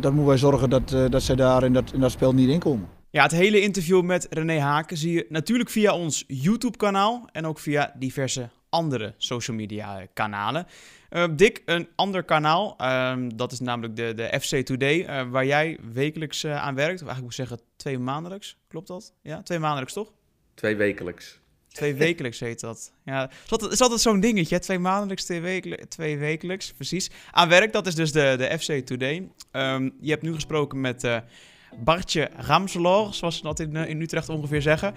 dan 0.00 0.12
moeten 0.12 0.26
wij 0.26 0.38
zorgen 0.38 0.70
dat, 0.70 0.96
dat 1.10 1.22
zij 1.22 1.36
daar 1.36 1.64
in 1.64 1.72
dat, 1.72 1.92
in 1.92 2.00
dat 2.00 2.10
spel 2.10 2.34
niet 2.34 2.48
inkomen. 2.48 2.97
Ja, 3.10 3.22
het 3.22 3.32
hele 3.32 3.60
interview 3.60 4.02
met 4.02 4.26
René 4.30 4.58
Haken 4.58 4.96
zie 4.96 5.12
je 5.12 5.26
natuurlijk 5.28 5.70
via 5.70 5.94
ons 5.94 6.24
YouTube-kanaal 6.26 7.28
en 7.32 7.46
ook 7.46 7.58
via 7.58 7.94
diverse 7.98 8.50
andere 8.68 9.14
social 9.16 9.56
media 9.56 10.06
kanalen. 10.12 10.66
Uh, 11.10 11.24
Dick, 11.36 11.62
een 11.64 11.88
ander 11.94 12.24
kanaal, 12.24 12.76
uh, 12.80 13.16
dat 13.34 13.52
is 13.52 13.60
namelijk 13.60 13.96
de, 13.96 14.12
de 14.14 14.40
FC 14.40 14.56
Today, 14.56 14.98
uh, 14.98 15.30
waar 15.30 15.46
jij 15.46 15.78
wekelijks 15.92 16.44
eh, 16.44 16.62
aan 16.62 16.74
werkt. 16.74 17.02
Of 17.02 17.08
eigenlijk 17.08 17.20
moet 17.20 17.30
ik 17.30 17.48
zeggen 17.48 17.60
twee 17.76 17.98
maandelijks, 17.98 18.56
klopt 18.68 18.86
dat? 18.86 19.12
Ja, 19.22 19.42
twee 19.42 19.58
maandelijks 19.58 19.92
toch? 19.92 20.12
Twee 20.54 20.76
wekelijks. 20.76 21.40
Twee 21.68 21.94
wekelijks 21.94 22.40
heet 22.40 22.60
dat. 22.60 22.92
Ja, 23.04 23.20
het 23.20 23.32
is 23.44 23.50
altijd, 23.50 23.80
altijd 23.80 24.00
zo'n 24.00 24.20
dingetje, 24.20 24.58
twee 24.58 24.78
maandelijks, 24.78 25.24
twee, 25.24 25.40
wekelijks, 25.40 25.84
twee 25.88 26.18
wekelijks, 26.18 26.72
precies. 26.72 27.10
Aan 27.30 27.48
werk, 27.48 27.72
dat 27.72 27.86
is 27.86 27.94
dus 27.94 28.12
de, 28.12 28.34
de 28.38 28.58
FC 28.58 28.86
Today. 28.86 29.28
Um, 29.52 29.94
je 30.00 30.10
hebt 30.10 30.22
nu 30.22 30.34
gesproken 30.34 30.80
met 30.80 31.04
Bartje 31.84 32.30
Ramseloor, 32.36 33.14
zoals 33.14 33.36
ze 33.36 33.42
dat 33.42 33.60
in, 33.60 33.76
eh, 33.76 33.88
in 33.88 34.00
Utrecht 34.00 34.28
ongeveer 34.28 34.62
zeggen. 34.62 34.94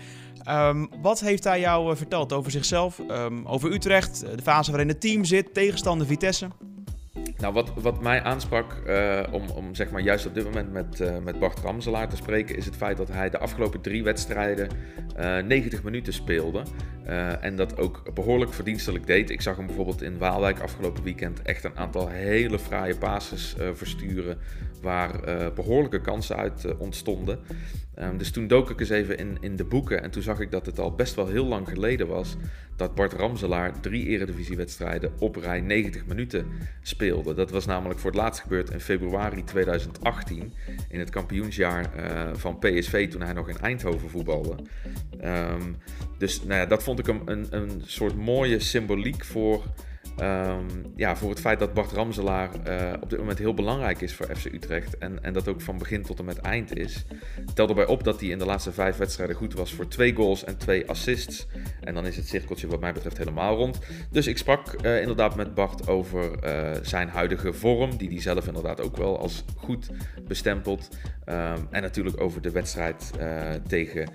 Um, 0.50 0.90
wat 1.02 1.20
heeft 1.20 1.44
hij 1.44 1.60
jou 1.60 1.92
uh, 1.92 1.98
verteld 1.98 2.34
over 2.34 2.52
zichzelf, 2.52 3.00
um, 3.10 3.46
over 3.46 3.72
Utrecht, 3.72 4.20
de 4.20 4.42
fase 4.42 4.72
waarin 4.72 4.90
het 4.90 5.02
team 5.02 5.26
zit, 5.26 5.54
tegenstander 5.54 6.08
Vitesse? 6.08 6.48
Nou, 7.38 7.54
wat, 7.54 7.72
wat 7.76 8.02
mij 8.02 8.22
aansprak 8.22 8.82
uh, 8.88 9.22
om, 9.32 9.50
om 9.50 9.76
zeg 9.76 9.92
maar 9.92 10.02
juist 10.02 10.26
op 10.26 10.34
dit 10.34 10.44
moment 10.44 10.72
met, 10.72 11.00
uh, 11.00 11.18
met 11.18 11.40
Bart 11.40 11.60
Ramselaar 11.60 12.10
te 12.10 12.16
spreken, 12.16 12.56
is 12.56 12.66
het 12.66 12.76
feit 12.76 12.98
dat 12.98 13.08
hij 13.08 13.30
de 13.30 13.38
afgelopen 13.38 13.82
drie 13.82 14.04
wedstrijden 14.04 14.70
uh, 15.20 15.38
90 15.38 15.84
minuten 15.84 16.14
speelde. 16.14 16.64
en 17.42 17.56
dat 17.56 17.78
ook 17.78 18.14
behoorlijk 18.14 18.54
verdienstelijk 18.54 19.08
deed. 19.08 19.30
Ik 19.30 19.42
zag 19.42 19.58
hem 19.58 19.66
bijvoorbeeld 19.66 20.02
in 20.02 20.18
Waalwijk 20.18 20.60
afgelopen 20.60 21.04
weekend 21.04 21.42
echt 21.42 21.64
een 21.64 21.78
aantal 21.78 22.08
hele 22.08 22.60
fraaie 22.60 22.96
passes 22.96 23.56
versturen 23.74 24.38
waar 24.82 25.20
behoorlijke 25.54 26.02
kansen 26.02 26.36
uit 26.36 26.78
ontstonden. 26.78 27.40
Um, 28.00 28.18
dus 28.18 28.32
toen 28.32 28.48
dook 28.48 28.70
ik 28.70 28.80
eens 28.80 28.90
even 28.90 29.18
in, 29.18 29.38
in 29.42 29.56
de 29.56 29.64
boeken 29.64 30.04
en 30.04 30.12
toen 30.12 30.22
zag 30.22 30.40
ik 30.40 30.52
dat 30.52 30.66
het 30.66 30.80
al 30.80 30.96
best 30.96 31.16
wel 31.16 31.28
heel 31.28 31.46
lang 31.46 31.70
geleden 31.70 32.08
was 32.08 32.38
dat 32.76 32.96
Bart 32.96 33.14
Ramselaar 33.14 33.80
drie 33.80 34.08
eredivisiewedstrijden 34.08 35.12
op 35.20 35.36
rij 35.36 35.62
90 35.62 36.06
minuten 36.06 36.46
speelde. 36.82 37.01
Dat 37.36 37.52
was 37.52 37.66
namelijk 37.66 38.00
voor 38.00 38.12
het 38.12 38.20
laatst 38.20 38.42
gebeurd 38.42 38.70
in 38.70 38.80
februari 38.80 39.44
2018 39.44 40.54
in 40.90 41.00
het 41.00 41.10
kampioensjaar 41.10 41.90
uh, 41.98 42.34
van 42.34 42.60
PSV 42.60 43.10
toen 43.10 43.22
hij 43.22 43.34
nog 43.34 43.50
in 43.50 43.58
Eindhoven 43.58 44.10
voetbalde. 44.10 44.56
Um, 45.24 45.78
dus 46.18 46.44
nou 46.44 46.60
ja, 46.60 46.66
dat 46.66 46.84
vond 46.84 47.00
ik 47.00 47.08
een, 47.08 47.22
een, 47.26 47.48
een 47.50 47.82
soort 47.86 48.16
mooie 48.16 48.60
symboliek 48.60 49.26
voor 49.26 49.64
ehm, 50.18 50.66
ja, 50.96 51.16
voor 51.16 51.30
het 51.30 51.40
feit 51.40 51.60
dat 51.60 51.74
Bart 51.74 51.92
Ramselaar 51.92 52.50
eh, 52.64 52.94
op 53.02 53.10
dit 53.10 53.20
moment 53.20 53.38
heel 53.38 53.54
belangrijk 53.54 54.02
is 54.02 54.14
voor 54.14 54.36
FC 54.36 54.46
Utrecht. 54.46 54.98
En, 54.98 55.24
en 55.24 55.34
dat 55.34 55.48
ook 55.48 55.62
van 55.62 55.78
begin 55.78 56.04
tot 56.04 56.20
en 56.20 56.26
met 56.26 56.38
eind 56.38 56.78
is. 56.78 57.06
Tel 57.54 57.68
erbij 57.68 57.86
op 57.86 58.04
dat 58.04 58.20
hij 58.20 58.30
in 58.30 58.40
de 58.40 58.46
laatste 58.46 58.72
vijf 58.72 58.98
wedstrijden 58.98 59.36
goed 59.36 59.54
was 59.54 59.74
voor 59.74 59.88
twee 59.88 60.16
goals 60.16 60.44
en 60.44 60.58
twee 60.58 60.90
assists. 60.90 61.48
En 61.82 61.94
dan 61.94 62.06
is 62.06 62.16
het 62.16 62.28
cirkeltje 62.28 62.68
wat 62.68 62.80
mij 62.80 62.94
betreft 62.94 63.18
helemaal 63.18 63.56
rond. 63.56 63.80
Dus 64.12 64.28
ik 64.28 64.38
sprak 64.38 64.74
eh, 64.74 65.00
inderdaad 65.00 65.36
met 65.36 65.54
Bart 65.54 65.88
over 65.88 66.40
eh, 66.40 66.72
zijn 66.82 67.10
huidige 67.10 67.54
vorm. 67.54 67.98
Die 67.98 68.10
hij 68.10 68.22
zelf 68.22 68.48
inderdaad 68.48 68.82
ook 68.82 68.98
wel 68.98 69.20
als 69.20 69.44
goed 69.56 69.90
bestempelt. 70.28 70.90
Ehm, 71.26 71.60
en 71.70 71.82
natuurlijk 71.82 72.22
over 72.22 72.42
de 72.42 72.52
wedstrijd 72.52 73.12
tegen 73.68 74.10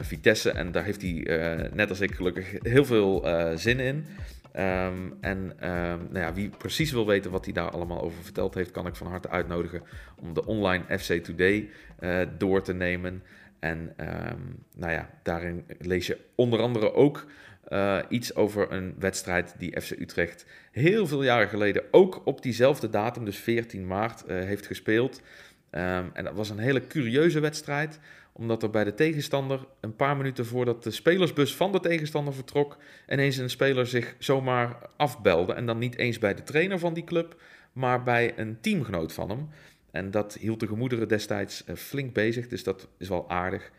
Vitesse. 0.00 0.50
En 0.50 0.72
daar 0.72 0.84
heeft 0.84 1.02
hij, 1.02 1.70
net 1.72 1.88
als 1.88 2.00
ik 2.00 2.14
gelukkig, 2.14 2.56
heel 2.62 2.84
veel 2.84 3.26
zin 3.56 3.80
in. 3.80 4.06
Ehm, 4.52 5.10
en 5.20 5.52
ehm, 5.58 5.98
nou 5.98 6.18
ja, 6.18 6.32
wie 6.32 6.48
precies 6.48 6.92
wil 6.92 7.06
weten 7.06 7.30
wat 7.30 7.44
hij 7.44 7.54
daar 7.54 7.70
allemaal 7.70 8.02
over 8.02 8.22
verteld 8.22 8.54
heeft, 8.54 8.70
kan 8.70 8.86
ik 8.86 8.96
van 8.96 9.06
harte 9.06 9.28
uitnodigen 9.28 9.82
om 10.16 10.34
de 10.34 10.46
online 10.46 10.98
FC 10.98 11.12
Today 11.12 11.70
uh, 12.00 12.20
door 12.38 12.62
te 12.62 12.74
nemen. 12.74 13.22
En 13.58 13.92
ehm, 13.96 14.40
nou 14.74 14.92
ja, 14.92 15.10
daarin 15.22 15.64
lees 15.78 16.06
je 16.06 16.18
onder 16.34 16.60
andere 16.60 16.94
ook 16.94 17.26
uh, 17.68 17.98
iets 18.08 18.34
over 18.34 18.72
een 18.72 18.94
wedstrijd 18.98 19.54
die 19.58 19.80
FC 19.80 19.90
Utrecht 19.90 20.46
heel 20.70 21.06
veel 21.06 21.22
jaren 21.22 21.48
geleden 21.48 21.82
ook 21.90 22.22
op 22.24 22.42
diezelfde 22.42 22.90
datum, 22.90 23.24
dus 23.24 23.36
14 23.36 23.86
maart, 23.86 24.24
uh, 24.28 24.44
heeft 24.44 24.66
gespeeld. 24.66 25.22
en 25.70 26.24
dat 26.24 26.34
was 26.34 26.50
een 26.50 26.58
hele 26.58 26.86
curieuze 26.86 27.40
wedstrijd 27.40 27.98
omdat 28.32 28.62
er 28.62 28.70
bij 28.70 28.84
de 28.84 28.94
tegenstander, 28.94 29.66
een 29.80 29.96
paar 29.96 30.16
minuten 30.16 30.46
voordat 30.46 30.82
de 30.82 30.90
spelersbus 30.90 31.56
van 31.56 31.72
de 31.72 31.80
tegenstander 31.80 32.34
vertrok, 32.34 32.78
ineens 33.08 33.36
een 33.36 33.50
speler 33.50 33.86
zich 33.86 34.14
zomaar 34.18 34.76
afbelde. 34.96 35.52
En 35.52 35.66
dan 35.66 35.78
niet 35.78 35.96
eens 35.96 36.18
bij 36.18 36.34
de 36.34 36.42
trainer 36.42 36.78
van 36.78 36.94
die 36.94 37.04
club, 37.04 37.42
maar 37.72 38.02
bij 38.02 38.38
een 38.38 38.60
teamgenoot 38.60 39.12
van 39.12 39.30
hem. 39.30 39.48
En 39.90 40.10
dat 40.10 40.34
hield 40.34 40.60
de 40.60 40.66
gemoederen 40.66 41.08
destijds 41.08 41.64
eh, 41.64 41.74
flink 41.76 42.12
bezig, 42.12 42.48
dus 42.48 42.62
dat 42.62 42.88
is 42.98 43.08
wel 43.08 43.30
aardig. 43.30 43.70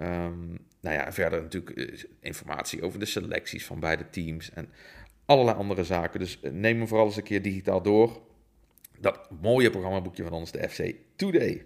Um, 0.00 0.58
nou 0.80 0.96
ja, 0.96 1.12
verder 1.12 1.42
natuurlijk 1.42 1.78
eh, 1.78 2.04
informatie 2.20 2.82
over 2.82 2.98
de 2.98 3.06
selecties 3.06 3.66
van 3.66 3.80
beide 3.80 4.10
teams 4.10 4.50
en 4.50 4.68
allerlei 5.24 5.56
andere 5.56 5.84
zaken. 5.84 6.20
Dus 6.20 6.40
eh, 6.40 6.52
neem 6.52 6.78
hem 6.78 6.88
vooral 6.88 7.06
eens 7.06 7.16
een 7.16 7.22
keer 7.22 7.42
digitaal 7.42 7.82
door. 7.82 8.20
Dat 8.98 9.30
mooie 9.40 9.70
programmaboekje 9.70 10.22
van 10.22 10.32
ons, 10.32 10.52
de 10.52 10.68
FC 10.68 10.94
Today. 11.16 11.64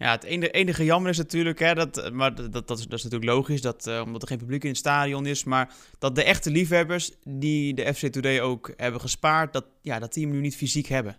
Ja, 0.00 0.10
het 0.10 0.24
enige, 0.24 0.50
enige 0.50 0.84
jammer 0.84 1.10
is 1.10 1.16
natuurlijk, 1.16 1.58
hè, 1.58 1.74
dat, 1.74 2.12
maar 2.12 2.34
dat, 2.34 2.52
dat, 2.52 2.78
is, 2.78 2.86
dat 2.86 2.98
is 2.98 3.04
natuurlijk 3.04 3.30
logisch, 3.30 3.60
dat, 3.60 3.86
uh, 3.86 4.02
omdat 4.04 4.22
er 4.22 4.28
geen 4.28 4.38
publiek 4.38 4.62
in 4.62 4.68
het 4.68 4.78
stadion 4.78 5.26
is, 5.26 5.44
maar 5.44 5.72
dat 5.98 6.14
de 6.14 6.24
echte 6.24 6.50
liefhebbers 6.50 7.12
die 7.24 7.74
de 7.74 7.94
FC 7.94 8.06
Today 8.06 8.40
ook 8.40 8.72
hebben 8.76 9.00
gespaard, 9.00 9.52
dat, 9.52 9.64
ja, 9.82 9.98
dat 9.98 10.12
die 10.12 10.24
hem 10.24 10.34
nu 10.34 10.40
niet 10.40 10.56
fysiek 10.56 10.86
hebben. 10.86 11.16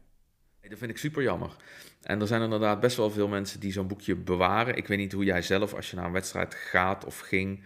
Dat 0.70 0.78
vind 0.78 0.92
ik 0.92 0.98
super 0.98 1.24
jammer. 1.24 1.56
En 2.02 2.22
er 2.22 2.28
zijn 2.28 2.42
inderdaad 2.42 2.80
best 2.80 2.98
wel 2.98 3.12
veel 3.12 3.28
mensen 3.28 3.60
die 3.60 3.72
zo'n 3.72 3.88
boekje 3.88 4.16
bewaren. 4.16 4.76
Ik 4.76 4.88
weet 4.88 4.98
niet 4.98 5.12
hoe 5.12 5.24
jij 5.24 5.42
zelf, 5.42 5.74
als 5.74 5.90
je 5.90 5.96
naar 5.96 6.06
een 6.06 6.12
wedstrijd 6.12 6.56
gaat 6.56 7.06
of 7.06 7.20
ging, 7.20 7.64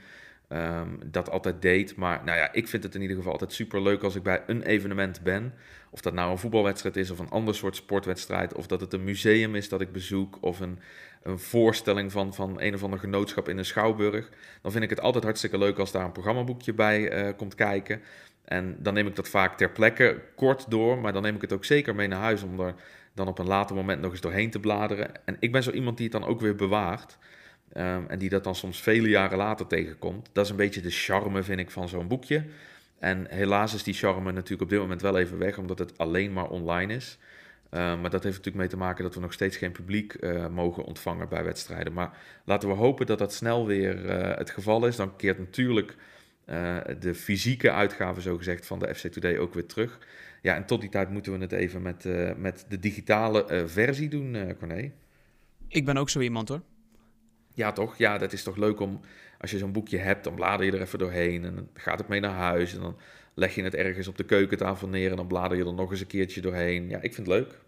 um, 0.50 1.00
dat 1.06 1.30
altijd 1.30 1.62
deed. 1.62 1.96
Maar 1.96 2.24
nou 2.24 2.38
ja, 2.38 2.54
ik 2.54 2.68
vind 2.68 2.84
het 2.84 2.96
in 2.96 3.02
ieder 3.02 3.16
geval 3.16 3.32
altijd 3.32 3.54
super 3.54 3.82
leuk 3.82 4.04
als 4.04 4.16
ik 4.16 4.24
bij 4.24 4.44
een 4.48 4.62
evenement 4.62 5.22
ben. 5.22 5.54
Of 5.96 6.02
dat 6.02 6.14
nou 6.14 6.32
een 6.32 6.38
voetbalwedstrijd 6.38 6.98
is 6.98 7.12
of 7.12 7.20
een 7.20 7.30
ander 7.30 7.56
soort 7.56 7.76
sportwedstrijd. 7.76 8.54
Of 8.54 8.68
dat 8.68 8.82
het 8.82 8.94
een 8.94 9.04
museum 9.04 9.56
is 9.56 9.70
dat 9.70 9.82
ik 9.82 9.92
bezoek. 9.92 10.38
Of 10.42 10.60
een, 10.60 10.80
een 11.24 11.40
voorstelling 11.40 12.12
van, 12.12 12.34
van 12.34 12.62
een 12.62 12.74
of 12.74 12.84
ander 12.84 13.00
genootschap 13.00 13.50
in 13.50 13.58
een 13.58 13.66
schouwburg. 13.66 14.30
Dan 14.62 14.72
vind 14.72 14.84
ik 14.84 14.90
het 14.90 15.02
altijd 15.02 15.24
hartstikke 15.24 15.58
leuk 15.58 15.78
als 15.78 15.92
daar 15.92 16.06
een 16.06 16.12
programmaboekje 16.12 16.74
bij 16.74 17.26
uh, 17.28 17.38
komt 17.38 17.56
kijken. 17.56 18.02
En 18.46 18.76
dan 18.80 18.94
neem 18.94 19.08
ik 19.08 19.16
dat 19.16 19.30
vaak 19.30 19.58
ter 19.58 19.70
plekke 19.72 20.22
kort 20.36 20.70
door. 20.70 20.98
Maar 20.98 21.14
dan 21.14 21.22
neem 21.22 21.36
ik 21.36 21.42
het 21.42 21.54
ook 21.54 21.66
zeker 21.66 21.96
mee 21.96 22.08
naar 22.08 22.22
huis 22.22 22.44
om 22.44 22.60
er 22.60 22.76
dan 23.14 23.28
op 23.28 23.40
een 23.40 23.48
later 23.48 23.76
moment 23.76 24.02
nog 24.02 24.12
eens 24.12 24.22
doorheen 24.22 24.50
te 24.50 24.60
bladeren. 24.60 25.26
En 25.26 25.38
ik 25.40 25.52
ben 25.52 25.64
zo 25.64 25.72
iemand 25.72 25.98
die 25.98 26.10
het 26.12 26.22
dan 26.22 26.30
ook 26.30 26.42
weer 26.42 26.56
bewaart. 26.56 27.18
Um, 27.78 28.06
en 28.08 28.20
die 28.20 28.30
dat 28.30 28.44
dan 28.44 28.56
soms 28.56 28.82
vele 28.82 29.10
jaren 29.10 29.38
later 29.38 29.68
tegenkomt. 29.68 30.30
Dat 30.34 30.46
is 30.46 30.52
een 30.52 30.58
beetje 30.58 30.82
de 30.82 30.92
charme, 30.92 31.44
vind 31.44 31.60
ik, 31.60 31.72
van 31.72 31.88
zo'n 31.88 32.08
boekje. 32.08 32.46
En 33.00 33.26
helaas 33.30 33.74
is 33.74 33.84
die 33.84 33.94
charme 33.94 34.32
natuurlijk 34.32 34.62
op 34.62 34.70
dit 34.70 34.80
moment 34.80 35.02
wel 35.02 35.18
even 35.18 35.38
weg, 35.38 35.58
omdat 35.58 35.80
het 35.80 35.98
alleen 35.98 36.34
maar 36.34 36.50
online 36.50 36.94
is. 36.94 37.18
Uh, 37.72 38.02
maar 38.02 38.10
dat 38.10 38.24
heeft 38.24 38.38
natuurlijk 38.38 38.56
mee 38.56 38.68
te 38.68 38.78
maken 38.78 39.04
dat 39.04 39.16
we 39.16 39.20
nog 39.20 39.34
steeds 39.34 39.58
geen 39.58 39.72
publiek 39.72 40.18
uh, 40.20 40.48
mogen 40.48 40.84
ontvangen 40.84 41.30
bij 41.30 41.44
wedstrijden. 41.44 41.94
Maar 41.94 42.18
laten 42.46 42.70
we 42.70 42.76
hopen 42.76 43.06
dat 43.06 43.20
dat 43.20 43.34
snel 43.34 43.66
weer 43.66 44.06
uh, 44.06 44.38
het 44.38 44.50
geval 44.50 44.86
is. 44.86 44.96
Dan 44.96 45.16
keert 45.16 45.40
natuurlijk 45.40 45.96
de 47.00 47.16
fysieke 47.16 47.72
uitgave, 47.72 48.22
zogezegd, 48.22 48.66
van 48.66 48.80
de 48.80 48.96
FC 48.96 49.08
Today 49.08 49.38
ook 49.38 49.54
weer 49.54 49.66
terug. 49.66 50.00
Ja, 50.42 50.56
en 50.56 50.66
tot 50.66 50.82
die 50.82 50.90
tijd 50.90 51.10
moeten 51.10 51.32
we 51.32 51.40
het 51.40 51.52
even 51.52 51.82
met, 51.82 52.06
met 52.38 52.66
de 52.70 52.80
digitale 52.80 53.64
versie 53.68 54.10
doen, 54.10 54.56
Corné. 54.60 54.92
Ik 55.68 55.86
ben 55.86 55.98
ook 55.98 56.10
zo 56.10 56.20
iemand 56.20 56.50
hoor. 56.50 56.62
Ja, 57.54 57.72
toch? 57.72 57.98
Ja, 57.98 58.18
dat 58.18 58.34
is 58.34 58.44
toch 58.44 58.56
leuk 58.56 58.80
om, 58.80 59.02
als 59.40 59.52
je 59.52 59.58
zo'n 59.58 59.72
boekje 59.72 59.98
hebt, 59.98 60.24
dan 60.24 60.36
blader 60.36 60.66
je 60.66 60.72
er 60.72 60.82
even 60.82 61.00
doorheen 61.00 61.46
en 61.46 61.56
dan 61.56 61.70
gaat 61.74 62.00
het 62.00 62.08
mee 62.08 62.20
naar 62.20 62.36
huis 62.36 62.74
en 62.74 62.82
dan 62.82 62.98
leg 63.34 63.56
je 63.56 63.64
het 63.64 63.76
ergens 63.76 64.08
op 64.08 64.18
de 64.18 64.24
keukentafel 64.24 64.88
neer 64.88 65.10
en 65.12 65.18
dan 65.18 65.28
blader 65.28 65.58
je 65.58 65.66
er 65.66 65.74
nog 65.74 65.92
eens 65.92 66.00
een 66.00 66.08
keertje 66.08 66.42
doorheen. 66.42 66.90
Ja, 66.90 67.02
ik 67.02 67.14
vind 67.14 67.28
het 67.28 67.36
leuk. 67.36 67.60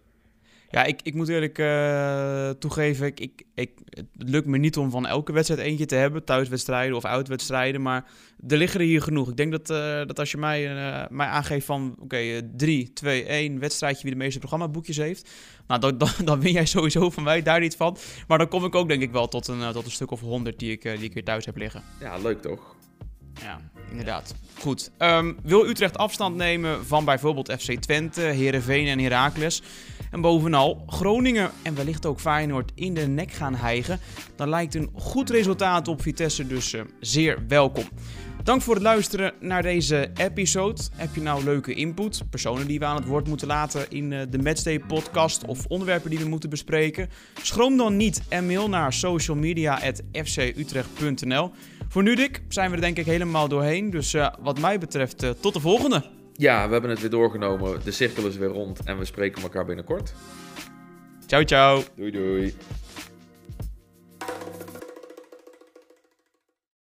Ja, 0.70 0.84
ik, 0.84 1.00
ik 1.04 1.14
moet 1.14 1.28
eerlijk 1.28 1.58
uh, 1.58 2.50
toegeven, 2.50 3.06
ik, 3.06 3.20
ik, 3.20 3.44
ik, 3.54 3.72
het 3.90 4.06
lukt 4.16 4.48
me 4.48 4.58
niet 4.58 4.78
om 4.78 4.92
van 4.92 5.06
elke 5.06 5.32
wedstrijd 5.32 5.62
eentje 5.62 5.86
te 5.86 5.96
hebben, 5.96 6.24
thuiswedstrijden 6.24 6.96
of 6.96 7.06
uitwedstrijden, 7.06 7.82
maar 7.82 8.06
er 8.48 8.58
liggen 8.58 8.80
er 8.80 8.86
hier 8.86 9.02
genoeg. 9.02 9.30
Ik 9.30 9.38
denk 9.38 9.52
dat, 9.52 9.70
uh, 9.70 9.78
dat 10.06 10.20
als 10.20 10.32
je 10.32 10.38
mij, 10.38 10.76
uh, 10.76 11.04
mij 11.10 11.28
aangeeft 11.28 11.66
van, 11.66 11.92
oké, 11.94 12.04
okay, 12.04 12.50
3, 12.56 12.94
2, 12.94 13.24
1 13.24 13.60
wedstrijdje 13.60 14.04
wie 14.04 14.12
de 14.12 14.18
meeste 14.18 14.40
programmaboekjes 14.40 14.98
heeft, 14.98 15.30
nou, 15.68 15.80
dan, 15.98 16.10
dan, 16.24 16.40
win 16.40 16.52
jij 16.52 16.66
sowieso 16.66 17.10
van 17.10 17.24
mij 17.24 17.42
daar 17.42 17.60
niet 17.60 17.76
van. 17.76 17.98
Maar 18.28 18.38
dan 18.38 18.48
kom 18.48 18.66
ik 18.66 18.76
ook 18.76 18.88
denk 18.88 19.02
ik 19.02 19.12
wel 19.12 19.28
tot 19.28 19.48
een, 19.48 19.72
tot 19.72 19.86
een 19.86 19.92
stuk 19.92 20.12
of 20.12 20.20
100 20.20 20.60
die 20.60 20.72
ik, 20.72 20.82
die 20.82 21.12
ik 21.14 21.26
thuis 21.26 21.46
heb 21.46 21.58
liggen. 21.58 21.84
Ja, 22.00 22.18
leuk 22.18 22.42
toch? 22.42 22.77
Ja, 23.42 23.60
inderdaad. 23.90 24.36
Goed. 24.60 24.92
Um, 24.98 25.38
wil 25.44 25.68
Utrecht 25.68 25.98
afstand 25.98 26.36
nemen 26.36 26.86
van 26.86 27.06
bijvoorbeeld 27.06 27.54
FC 27.60 27.72
Twente, 27.72 28.22
Herenveen 28.22 28.88
en 28.88 29.00
Heracles? 29.00 29.62
En 30.12 30.22
bovenal 30.22 30.84
Groningen 30.88 31.52
en 31.64 31.76
wellicht 31.76 32.06
ook 32.06 32.20
Feyenoord 32.20 32.72
in 32.76 32.94
de 32.94 33.08
nek 33.08 33.32
gaan 33.32 33.56
hijgen? 33.56 34.00
Dan 34.36 34.50
lijkt 34.50 34.76
een 34.76 34.90
goed 34.94 35.30
resultaat 35.30 35.88
op 35.88 36.02
Vitesse 36.02 36.48
dus 36.48 36.74
uh, 36.74 36.82
zeer 37.00 37.44
welkom. 37.48 37.86
Dank 38.44 38.62
voor 38.62 38.74
het 38.74 38.84
luisteren 38.84 39.34
naar 39.40 39.62
deze 39.62 40.12
episode. 40.14 40.82
Heb 40.96 41.16
je 41.16 41.22
nou 41.22 41.44
leuke 41.44 41.74
input, 41.74 42.22
personen 42.30 42.68
die 42.68 42.80
we 42.80 42.86
aan 42.86 42.96
het 42.96 43.06
woord 43.06 43.28
moeten 43.28 43.48
laten 43.48 43.90
in 43.90 44.10
de 44.10 44.40
Matchday 44.44 44.80
podcast 44.80 45.46
of 45.46 45.66
onderwerpen 45.66 46.10
die 46.10 46.20
we 46.20 46.28
moeten 46.28 46.50
bespreken? 46.50 47.10
Schroom 47.42 47.78
dan 47.78 47.98
niet 47.98 48.22
en 48.30 48.46
mail 48.46 48.70
naar 48.70 48.94
socialmedia.fcutrecht.nl. 48.94 51.52
Voor 51.90 52.04
nu, 52.04 52.16
Dick, 52.16 52.42
zijn 52.48 52.70
we 52.70 52.76
er 52.76 52.82
denk 52.82 52.98
ik 52.98 53.06
helemaal 53.06 53.48
doorheen. 53.48 53.90
Dus 53.90 54.14
uh, 54.14 54.30
wat 54.40 54.60
mij 54.60 54.80
betreft, 54.80 55.24
uh, 55.24 55.30
tot 55.30 55.54
de 55.54 55.60
volgende. 55.60 56.04
Ja, 56.34 56.66
we 56.66 56.72
hebben 56.72 56.90
het 56.90 57.00
weer 57.02 57.10
doorgenomen. 57.10 57.80
De 57.84 57.92
cirkel 57.92 58.28
is 58.28 58.38
weer 58.38 58.50
rond 58.50 58.84
en 58.84 58.98
we 58.98 59.06
spreken 59.06 59.42
elkaar 59.42 59.66
binnenkort. 59.66 60.14
Ciao, 61.26 61.44
ciao. 61.44 61.84
Doei, 61.96 62.12
doei. 62.12 62.56